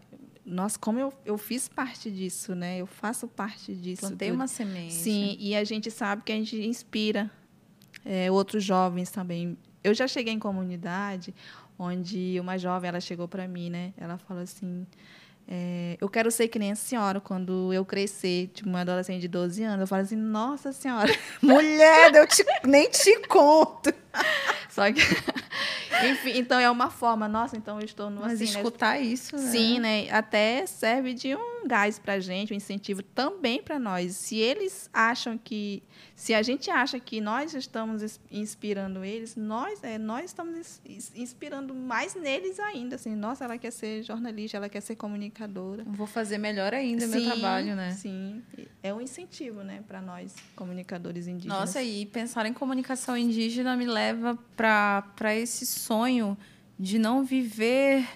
[0.45, 2.79] nossa, como eu, eu fiz parte disso, né?
[2.79, 4.01] Eu faço parte disso.
[4.01, 4.37] Plantei tudo.
[4.37, 4.95] uma semente.
[4.95, 7.31] Sim, e a gente sabe que a gente inspira
[8.09, 9.59] é, outros jovens também.
[9.85, 11.35] Eu já cheguei em comunidade
[11.79, 13.93] onde uma jovem ela chegou para mim, né?
[13.99, 14.87] Ela falou assim:
[15.47, 19.29] é, eu quero ser que nem a senhora quando eu crescer, tipo uma adolescente de
[19.29, 19.81] 12 anos.
[19.83, 23.93] Eu falo assim: Nossa senhora, Mulher, eu te- nem te conto.
[24.71, 25.01] só que
[26.11, 27.29] enfim, então é uma forma.
[27.29, 28.59] Nossa, então eu estou no Mas assim, né?
[28.59, 29.43] escutar isso, né?
[29.51, 30.11] Sim, né?
[30.11, 34.15] Até serve de um gás para a gente, um incentivo também para nós.
[34.17, 35.83] Se eles acham que,
[36.15, 40.81] se a gente acha que nós estamos ins- inspirando eles, nós, é, nós estamos ins-
[40.87, 42.97] ins- inspirando mais neles ainda.
[42.97, 45.85] Assim, nossa, ela quer ser jornalista, ela quer ser comunicadora.
[45.87, 47.93] Vou fazer melhor ainda o meu Sim, trabalho, né?
[47.93, 48.43] Sim,
[48.83, 51.59] é um incentivo, né, para nós comunicadores indígenas.
[51.59, 56.37] Nossa, e pensar em comunicação indígena me leva para esse sonho
[56.79, 58.07] de não viver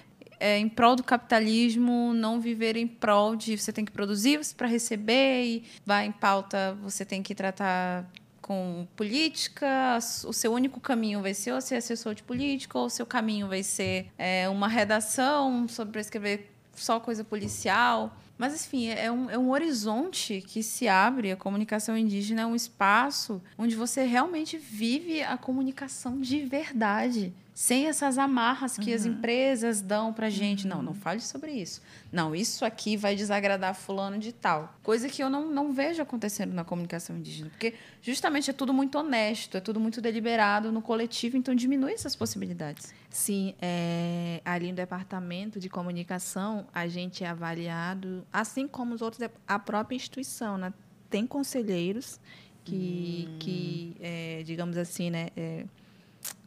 [0.43, 4.67] é, em prol do capitalismo, não viver em prol de você tem que produzir para
[4.67, 8.05] receber e vai em pauta, você tem que tratar
[8.41, 12.89] com política, o seu único caminho vai ser ou ser assessor de política, ou o
[12.89, 18.13] seu caminho vai ser é, uma redação sobre escrever só coisa policial.
[18.37, 21.31] Mas, enfim, é um, é um horizonte que se abre.
[21.31, 27.33] A comunicação indígena é um espaço onde você realmente vive a comunicação de verdade.
[27.53, 30.65] Sem essas amarras que as empresas dão pra gente.
[30.65, 31.81] Não, não fale sobre isso.
[32.11, 34.75] Não, isso aqui vai desagradar fulano de tal.
[34.81, 37.51] Coisa que eu não, não vejo acontecendo na comunicação indígena.
[37.51, 42.15] Porque justamente é tudo muito honesto, é tudo muito deliberado no coletivo, então diminui essas
[42.15, 42.91] possibilidades.
[43.09, 49.29] Sim, é, ali no departamento de comunicação, a gente é avaliado, assim como os outros,
[49.47, 50.73] a própria instituição, né?
[51.07, 52.19] Tem conselheiros
[52.63, 55.27] que, que é, digamos assim, né?
[55.35, 55.65] é,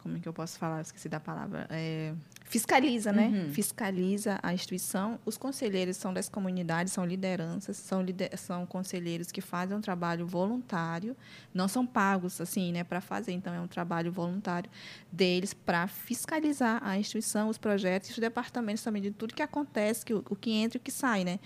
[0.07, 0.81] como é que eu posso falar?
[0.81, 1.67] Esqueci da palavra.
[1.69, 3.49] É, fiscaliza, né?
[3.53, 5.19] Fiscaliza a instituição.
[5.27, 10.25] Os conselheiros são das comunidades, são lideranças, são, lider são conselheiros que fazem um trabalho
[10.25, 11.17] voluntário,
[11.53, 13.33] não são pagos, assim, né, para fazer.
[13.33, 14.71] Então, é um trabalho voluntário
[15.11, 20.15] deles para fiscalizar a instituição, os projetos os departamentos também, de tudo que acontece, que,
[20.15, 21.41] o, o que entra e o que sai, né?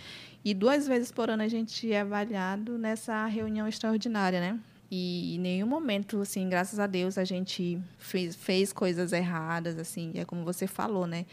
[0.45, 4.61] E duas vezes por ano a gente é avaliado nessa reunião extraordinária, né?
[4.91, 10.13] E em nenhum momento, assim, graças a Deus, a gente fez, fez coisas erradas, assim,
[10.17, 11.27] é como você falou, né?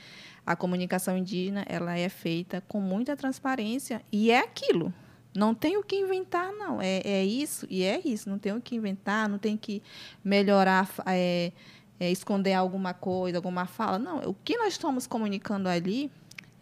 [0.45, 4.93] A comunicação indígena, ela é feita com muita transparência e é aquilo.
[5.36, 6.82] Não tem o que inventar, não.
[6.82, 8.30] É, é isso e é isso.
[8.30, 9.84] Não tem o que inventar, não tem que
[10.24, 11.51] melhorar, é,
[11.99, 13.99] é, esconder alguma coisa, alguma fala.
[13.99, 16.12] Não, o que nós estamos comunicando ali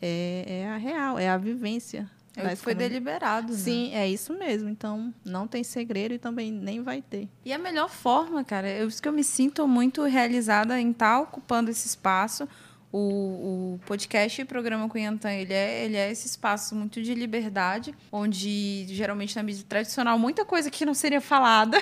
[0.01, 2.09] é, é a real, é a vivência.
[2.37, 3.57] É o foi deliberado, né?
[3.57, 4.69] Sim, é isso mesmo.
[4.69, 7.29] Então, não tem segredo e também nem vai ter.
[7.45, 11.19] E a melhor forma, cara, é isso que eu me sinto muito realizada em estar
[11.19, 12.47] ocupando esse espaço.
[12.91, 17.93] O, o podcast e programa Cunhantã, ele é, ele é esse espaço muito de liberdade,
[18.09, 21.77] onde geralmente na mídia tradicional muita coisa que não seria falada,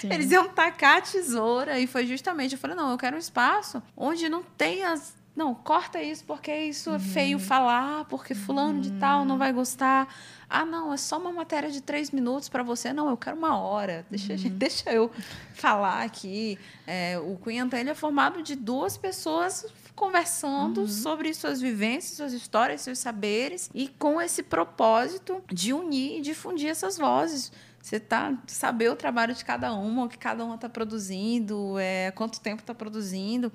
[0.00, 0.10] Sim.
[0.12, 1.78] eles iam tacar a tesoura.
[1.78, 5.16] E foi justamente, eu falei, não, eu quero um espaço onde não tem as.
[5.38, 10.12] Não, corta isso porque isso é feio falar, porque fulano de tal não vai gostar.
[10.50, 12.92] Ah, não, é só uma matéria de três minutos para você.
[12.92, 14.04] Não, eu quero uma hora.
[14.10, 15.08] Deixa, deixa eu
[15.54, 16.58] falar aqui.
[16.84, 19.64] É, o Cunhantã ele é formado de duas pessoas
[19.94, 26.20] conversando sobre suas vivências, suas histórias, seus saberes e com esse propósito de unir e
[26.20, 27.52] difundir essas vozes.
[27.80, 32.10] Você tá saber o trabalho de cada uma, o que cada uma está produzindo, é,
[32.10, 33.50] quanto tempo está produzindo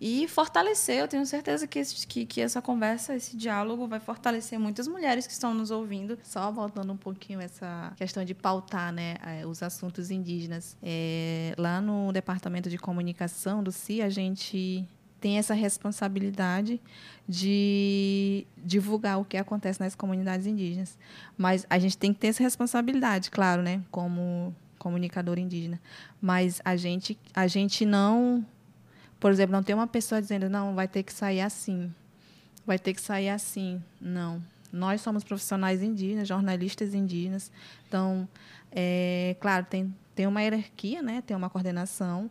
[0.00, 0.98] e fortalecer.
[0.98, 5.26] Eu tenho certeza que, esse- que, que essa conversa, esse diálogo vai fortalecer muitas mulheres
[5.26, 6.18] que estão nos ouvindo.
[6.22, 10.76] Só voltando um pouquinho essa questão de pautar né, eh, os assuntos indígenas.
[10.82, 14.86] Eh, lá no Departamento de Comunicação do CI, a gente
[15.20, 16.80] tem essa responsabilidade
[17.28, 20.96] de divulgar o que acontece nas comunidades indígenas.
[21.36, 25.80] Mas a gente tem que ter essa responsabilidade, claro, né, como comunicador indígena.
[26.20, 28.44] Mas a gente, a gente não,
[29.20, 31.92] por exemplo, não tem uma pessoa dizendo, não, vai ter que sair assim,
[32.66, 33.82] vai ter que sair assim.
[34.00, 34.42] Não.
[34.72, 37.50] Nós somos profissionais indígenas, jornalistas indígenas.
[37.88, 38.28] Então,
[38.70, 41.22] é, claro, tem, tem uma hierarquia, né?
[41.26, 42.30] tem uma coordenação.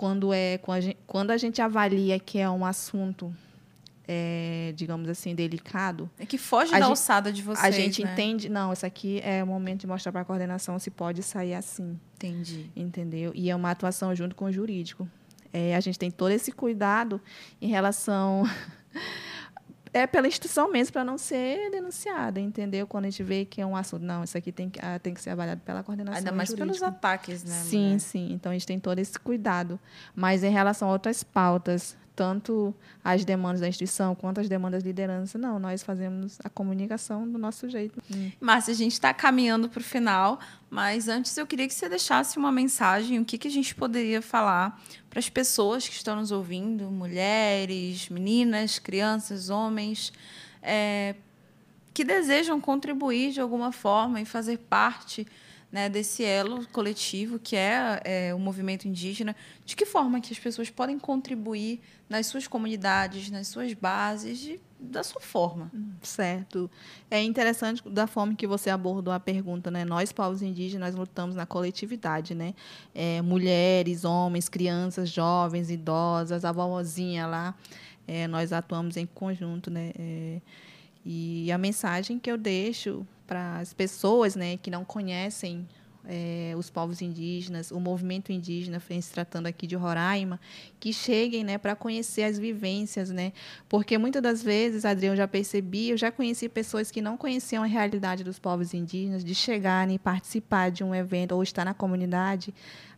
[0.00, 3.30] Quando, é, quando, a gente, quando a gente avalia que é um assunto,
[4.08, 7.62] é, digamos assim, delicado, É que foge da gente- alçada de vocês.
[7.66, 8.10] a gente né?
[8.10, 11.52] entende, não, isso aqui é o momento de mostrar para a coordenação se pode sair
[11.52, 12.70] assim Entendi.
[12.74, 13.30] entendeu?
[13.34, 15.06] E é uma atuação junto com o jurídico.
[15.52, 17.20] É, a gente tem todo esse cuidado
[17.60, 18.44] em relação
[19.92, 22.86] é pela instituição mesmo para não ser denunciada, entendeu?
[22.86, 25.12] Quando a gente vê que é um assunto, não, isso aqui tem que, ah, tem
[25.12, 26.86] que ser avaliado pela coordenação Ainda mais pelos jurídica.
[26.86, 27.54] ataques, né?
[27.54, 28.00] Sim, mulher?
[28.00, 28.32] sim.
[28.32, 29.78] Então a gente tem todo esse cuidado.
[30.14, 34.88] Mas em relação a outras pautas, tanto as demandas da instituição quanto as demandas da
[34.88, 35.38] liderança.
[35.38, 38.00] Não, nós fazemos a comunicação do nosso jeito.
[38.40, 40.38] Márcia, a gente está caminhando para o final,
[40.68, 44.20] mas antes eu queria que você deixasse uma mensagem, o que, que a gente poderia
[44.20, 50.12] falar para as pessoas que estão nos ouvindo, mulheres, meninas, crianças, homens,
[50.62, 51.14] é,
[51.92, 55.26] que desejam contribuir de alguma forma e fazer parte
[55.72, 60.38] né, desse elo coletivo que é, é, o movimento indígena, de que forma que as
[60.38, 65.70] pessoas podem contribuir nas suas comunidades, nas suas bases, de, da sua forma.
[66.02, 66.68] Certo.
[67.08, 69.84] É interessante da forma que você abordou a pergunta, né?
[69.84, 72.52] Nós, povos indígenas, lutamos na coletividade, né?
[72.92, 77.54] É, mulheres, homens, crianças, jovens, idosas, a vovozinha lá,
[78.08, 79.92] é, nós atuamos em conjunto, né?
[79.96, 80.40] É,
[81.04, 85.64] e a mensagem que eu deixo para as pessoas né, que não conhecem
[86.04, 90.40] é, os povos indígenas, o movimento indígena, se tratando aqui de Roraima,
[90.80, 93.32] que cheguem né, para conhecer as vivências, né?
[93.68, 97.66] Porque muitas das vezes, Adriano, já percebi, eu já conheci pessoas que não conheciam a
[97.66, 102.52] realidade dos povos indígenas, de chegarem e participar de um evento ou estar na comunidade,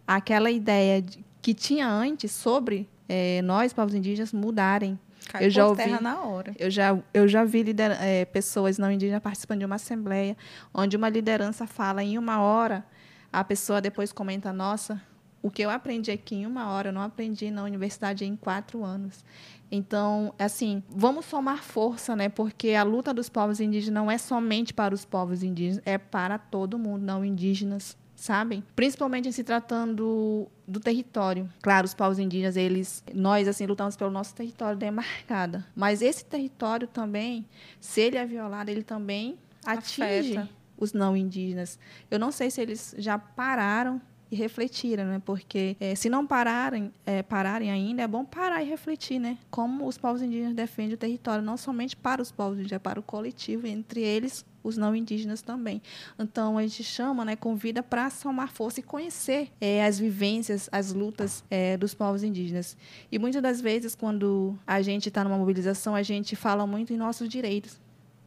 [0.06, 4.98] aquela ideia de, que tinha antes sobre é, nós, povos indígenas, mudarem.
[5.28, 6.54] Cai eu já ouvi, terra na hora.
[6.58, 10.36] Eu já, eu já vi lider, é, pessoas não indígenas participando de uma assembleia,
[10.72, 12.84] onde uma liderança fala em uma hora,
[13.32, 15.00] a pessoa depois comenta, nossa,
[15.42, 18.84] o que eu aprendi aqui em uma hora, eu não aprendi na universidade em quatro
[18.84, 19.24] anos.
[19.70, 22.28] Então, assim, vamos somar força, né?
[22.28, 26.38] Porque a luta dos povos indígenas não é somente para os povos indígenas, é para
[26.38, 28.62] todo mundo, não indígenas sabem?
[28.76, 31.50] Principalmente em se tratando do território.
[31.60, 36.86] Claro, os povos indígenas, eles, nós assim lutamos pelo nosso território demarcado, mas esse território
[36.86, 37.44] também,
[37.80, 40.48] se ele é violado, ele também atinge Afeta.
[40.78, 41.80] os não indígenas.
[42.08, 44.00] Eu não sei se eles já pararam
[44.30, 45.20] e refletiram, né?
[45.24, 49.36] Porque é, se não pararem, é, pararem ainda, é bom parar e refletir, né?
[49.50, 53.00] Como os povos indígenas defendem o território, não somente para os povos indígenas, é para
[53.00, 55.82] o coletivo, entre eles os não indígenas também.
[56.18, 60.92] Então a gente chama, né, convida para somar força e conhecer é, as vivências, as
[60.92, 62.76] lutas é, dos povos indígenas.
[63.10, 66.96] E muitas das vezes quando a gente está numa mobilização, a gente fala muito em
[66.96, 67.80] nossos direitos.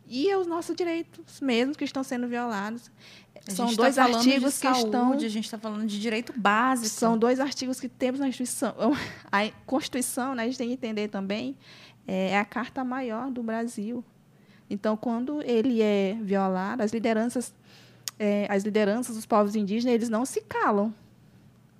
[0.07, 2.91] E é os nossos direitos mesmos que estão sendo violados.
[3.47, 5.11] São tá dois tá artigos que saúde, estão.
[5.11, 6.89] A gente está falando de direito básico.
[6.89, 8.73] São dois artigos que temos na Constituição.
[9.31, 11.57] A Constituição, né, a gente tem que entender também,
[12.07, 14.03] é, é a carta maior do Brasil.
[14.69, 17.53] Então, quando ele é violado, as lideranças,
[18.17, 20.93] é, as lideranças dos povos indígenas, eles não se calam.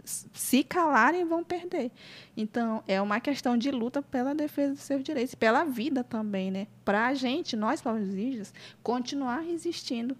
[0.04, 1.92] Se calarem, vão perder.
[2.38, 6.68] Então, é uma questão de luta pela defesa dos seus direitos, pela vida também, né?
[6.84, 10.16] Para a gente, nós, povos indígenas, continuar resistindo,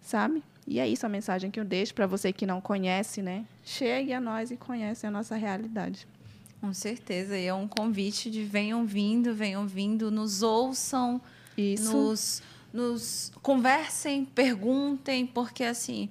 [0.00, 0.42] sabe?
[0.66, 3.44] E é isso a mensagem que eu deixo para você que não conhece, né?
[3.62, 6.08] Chegue a nós e conhece a nossa realidade.
[6.60, 7.38] Com certeza.
[7.38, 11.20] E é um convite de venham vindo, venham vindo, nos ouçam,
[11.56, 11.92] isso.
[11.92, 12.42] Nos,
[12.72, 16.10] nos conversem, perguntem, porque assim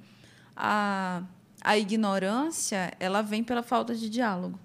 [0.56, 1.24] a,
[1.62, 4.60] a ignorância ela vem pela falta de diálogo,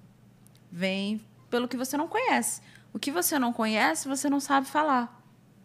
[0.70, 1.20] vem
[1.51, 2.61] pelo que você não conhece.
[2.93, 5.16] O que você não conhece, você não sabe falar.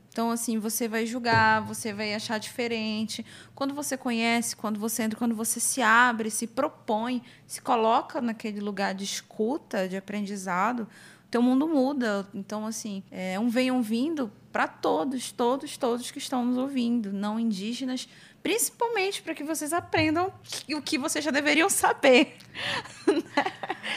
[0.09, 3.25] Então, assim, você vai julgar, você vai achar diferente.
[3.55, 8.59] Quando você conhece, quando você entra, quando você se abre, se propõe, se coloca naquele
[8.59, 10.87] lugar de escuta, de aprendizado,
[11.33, 12.27] teu mundo muda.
[12.31, 17.39] Então, assim, é um venham vindo para todos, todos, todos que estão nos ouvindo, não
[17.39, 18.07] indígenas,
[18.43, 20.31] principalmente para que vocês aprendam
[20.69, 22.37] o que vocês já deveriam saber,
[23.07, 23.51] né?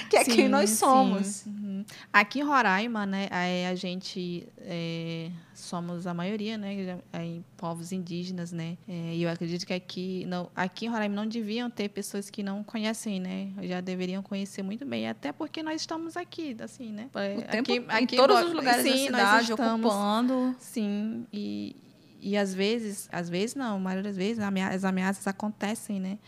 [0.08, 1.44] que é sim, quem nós somos.
[1.44, 1.55] Uhum.
[2.18, 3.28] Aqui em Roraima, né,
[3.70, 9.66] a, gente é, somos a maioria, né, em povos indígenas, né, é, e eu acredito
[9.66, 13.82] que aqui, não, aqui em Roraima não deviam ter pessoas que não conhecem, né, já
[13.82, 18.14] deveriam conhecer muito bem, até porque nós estamos aqui, assim, né, o tempo, aqui, aqui
[18.14, 21.76] em todos os lugares sim, da cidade, estamos, ocupando, sim, e
[22.18, 26.18] e às vezes, às vezes não, a maioria das vezes as ameaças acontecem, né?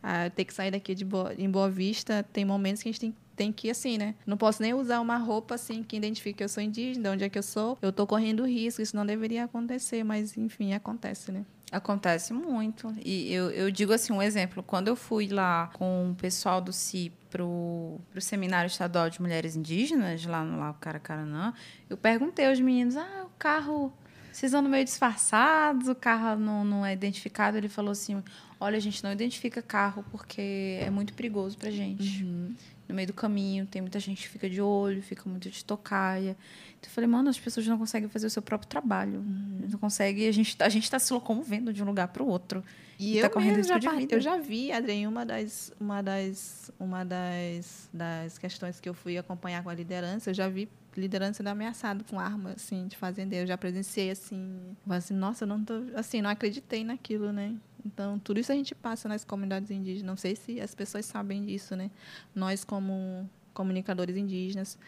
[0.00, 3.00] Ah, ter que sair daqui de boa, em Boa Vista, tem momentos que a gente
[3.00, 4.16] tem, tem que ir assim, né?
[4.26, 7.24] Não posso nem usar uma roupa assim que identifique que eu sou indígena, de onde
[7.24, 7.78] é que eu sou.
[7.80, 11.46] Eu tô correndo risco, isso não deveria acontecer, mas enfim, acontece, né?
[11.70, 12.92] Acontece muito.
[13.04, 14.62] E eu, eu digo assim, um exemplo.
[14.62, 19.54] Quando eu fui lá com o pessoal do CI pro, pro Seminário Estadual de Mulheres
[19.54, 21.52] Indígenas, lá no Lago Caracaranã,
[21.88, 23.92] eu perguntei aos meninos, ah, o carro
[24.32, 27.56] vocês andam meio disfarçados, o carro não, não é identificado.
[27.56, 28.22] Ele falou assim:
[28.60, 32.24] olha, a gente não identifica carro porque é muito perigoso pra gente.
[32.24, 32.54] Uhum.
[32.88, 36.36] No meio do caminho, tem muita gente que fica de olho, fica muito de tocaia.
[36.78, 39.18] Então eu falei, mano, as pessoas não conseguem fazer o seu próprio trabalho.
[39.18, 39.66] Uhum.
[39.68, 42.64] Não consegue, a gente, a gente tá se locomovendo de um lugar para o outro.
[42.98, 44.14] E, e tá correndo risco já, de vida.
[44.14, 49.18] Eu já vi, Adrien, uma das, uma das, uma das, das questões que eu fui
[49.18, 53.44] acompanhar com a liderança, eu já vi liderança sendo ameaçado com arma, assim, de fazendeiro.
[53.44, 57.54] Eu já presenciei, assim, assim, nossa, eu não tô, assim, não acreditei naquilo, né?
[57.84, 60.06] Então, tudo isso a gente passa nas comunidades indígenas.
[60.06, 61.90] Não sei se as pessoas sabem disso, né?
[62.34, 64.78] Nós, como comunicadores indígenas,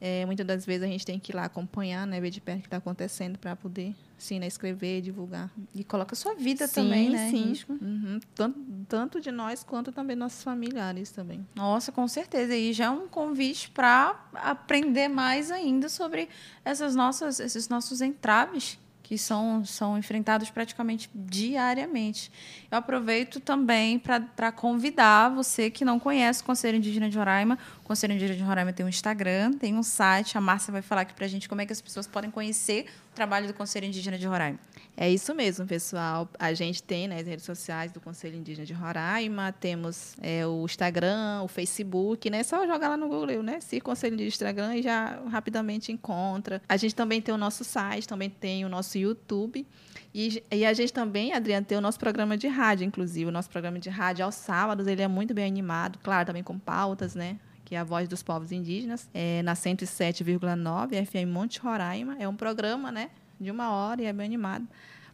[0.00, 2.60] é, muitas das vezes a gente tem que ir lá acompanhar, né, ver de perto
[2.60, 5.50] o que está acontecendo para poder, sim, né, escrever, divulgar.
[5.74, 7.30] E coloca sua vida sim, também, né?
[7.30, 7.72] Sim, risco.
[7.72, 8.18] uhum.
[8.34, 11.46] tanto, tanto de nós quanto também nossos familiares também.
[11.54, 12.56] Nossa, com certeza.
[12.56, 16.30] E já é um convite para aprender mais ainda sobre
[16.64, 18.78] essas nossas, esses nossos entraves
[19.10, 22.30] que são, são enfrentados praticamente diariamente.
[22.70, 27.58] Eu aproveito também para convidar você que não conhece o Conselho Indígena de Roraima.
[27.90, 30.38] Conselho Indígena de Roraima tem um Instagram, tem um site.
[30.38, 32.86] A Márcia vai falar aqui para a gente como é que as pessoas podem conhecer
[33.10, 34.60] o trabalho do Conselho Indígena de Roraima.
[34.96, 36.28] É isso mesmo, pessoal.
[36.38, 40.64] A gente tem né, as redes sociais do Conselho Indígena de Roraima, temos é, o
[40.64, 42.44] Instagram, o Facebook, né?
[42.44, 43.58] Só jogar lá no Google, né?
[43.60, 46.62] Se Conselho Indígena Instagram e já rapidamente encontra.
[46.68, 49.66] A gente também tem o nosso site, também tem o nosso YouTube.
[50.14, 53.26] E, e, a gente também, Adriana, tem o nosso programa de rádio, inclusive.
[53.26, 56.56] O nosso programa de rádio aos sábados, ele é muito bem animado, claro, também com
[56.56, 57.36] pautas, né?
[57.70, 62.16] Que é a voz dos povos indígenas, é, na 107,9 FM Monte Roraima.
[62.18, 63.10] É um programa, né?
[63.40, 64.66] De uma hora e é bem animado.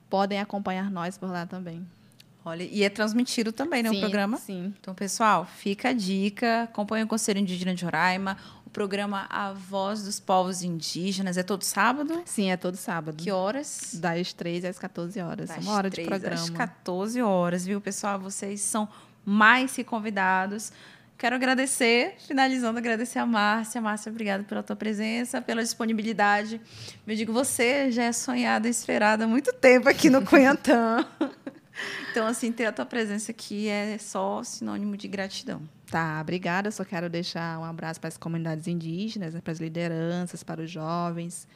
[0.09, 1.87] Podem acompanhar nós por lá também.
[2.43, 4.39] Olha, e é transmitido também, né, sim, o programa?
[4.39, 4.73] Sim.
[4.81, 10.05] Então, pessoal, fica a dica, acompanhe o Conselho Indígena de Roraima, o programa A Voz
[10.05, 12.23] dos Povos Indígenas, é todo sábado?
[12.25, 13.17] Sim, é todo sábado.
[13.23, 13.99] Que horas?
[14.01, 15.49] Das 3 às 14 horas.
[15.51, 16.41] Das uma hora 3 de programa.
[16.41, 18.19] às 14 horas, viu, pessoal?
[18.19, 18.89] Vocês são
[19.27, 20.73] mais que convidados.
[21.19, 23.81] Quero agradecer, finalizando, agradecer a Márcia.
[23.81, 26.61] Márcia, obrigada pela tua presença, pela disponibilidade.
[27.07, 31.07] Eu digo, você já é sonhada e esperada há muito tempo aqui no Cunhantã.
[32.11, 35.61] Então, assim, ter a tua presença aqui é só sinônimo de gratidão.
[35.91, 36.69] Tá, obrigada.
[36.69, 40.63] Eu só quero deixar um abraço para as comunidades indígenas, né, para as lideranças, para
[40.63, 41.47] os jovens,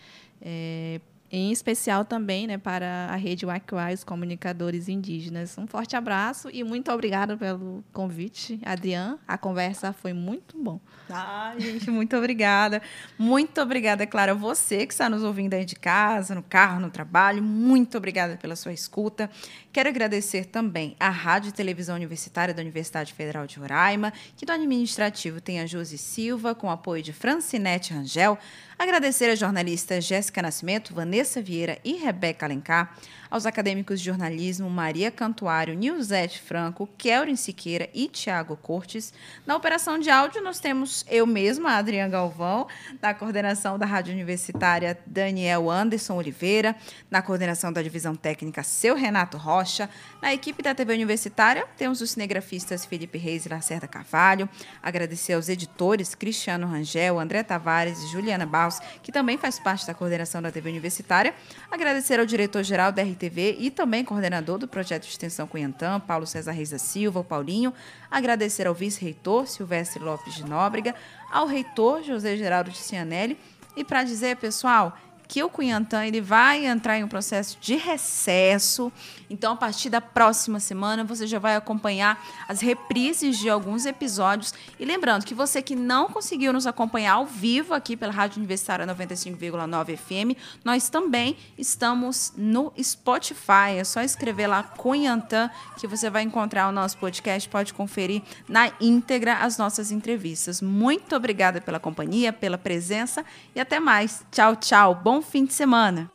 [0.41, 1.01] é,
[1.33, 5.57] em especial também né, para a rede Wakwai, os comunicadores indígenas.
[5.57, 9.17] Um forte abraço e muito obrigada pelo convite, Adriana.
[9.29, 10.81] A conversa foi muito bom.
[11.09, 12.83] Ah, gente, muito obrigada.
[13.17, 14.35] Muito obrigada, Clara.
[14.35, 18.57] Você que está nos ouvindo aí de casa, no carro, no trabalho, muito obrigada pela
[18.57, 19.31] sua escuta.
[19.73, 24.51] Quero agradecer também à Rádio e Televisão Universitária da Universidade Federal de Roraima, que do
[24.51, 28.37] administrativo tem a Josi Silva, com apoio de Francinete Rangel.
[28.81, 32.97] Agradecer às jornalistas Jéssica Nascimento, Vanessa Vieira e Rebeca Alencar,
[33.31, 39.15] aos acadêmicos de jornalismo Maria Cantuário, Nilzete Franco, Kelrin Siqueira e Tiago Cortes.
[39.47, 42.67] Na operação de áudio, nós temos eu mesma, Adriana Galvão,
[43.01, 46.75] na coordenação da Rádio Universitária, Daniel Anderson Oliveira,
[47.11, 49.89] na coordenação da divisão técnica, seu Renato Rocha.
[50.21, 54.49] Na equipe da TV Universitária, temos os cinegrafistas Felipe Reis e Lacerda Carvalho.
[54.83, 59.95] Agradecer aos editores Cristiano Rangel, André Tavares e Juliana Baus, que também faz parte da
[59.95, 61.35] coordenação da TV Universitária.
[61.71, 66.53] Agradecer ao diretor-geral da RTV e também coordenador do projeto de extensão Cunhantã, Paulo César
[66.53, 67.75] Reis da Silva, o Paulinho.
[68.11, 70.95] Agradecer ao vice-reitor Silvestre Lopes de Nóbrega,
[71.31, 73.37] ao reitor José Geraldo de Cianelli.
[73.77, 74.97] E para dizer, pessoal,
[75.31, 78.93] que o Cunhantã ele vai entrar em um processo de recesso.
[79.31, 84.53] Então, a partir da próxima semana, você já vai acompanhar as reprises de alguns episódios.
[84.77, 88.85] E lembrando que você que não conseguiu nos acompanhar ao vivo aqui pela Rádio Universitária
[88.85, 93.77] 95,9 FM, nós também estamos no Spotify.
[93.79, 97.49] É só escrever lá Cunhantã que você vai encontrar o nosso podcast.
[97.49, 100.61] Pode conferir na íntegra as nossas entrevistas.
[100.61, 103.25] Muito obrigada pela companhia, pela presença
[103.55, 104.25] e até mais.
[104.33, 104.93] Tchau, tchau.
[104.97, 106.11] Bom fim de semana.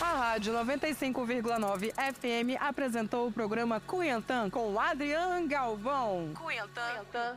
[0.00, 6.32] A Rádio 95,9 FM apresentou o programa Cunhantã com Adriano Galvão.
[6.34, 7.36] Cunhantã.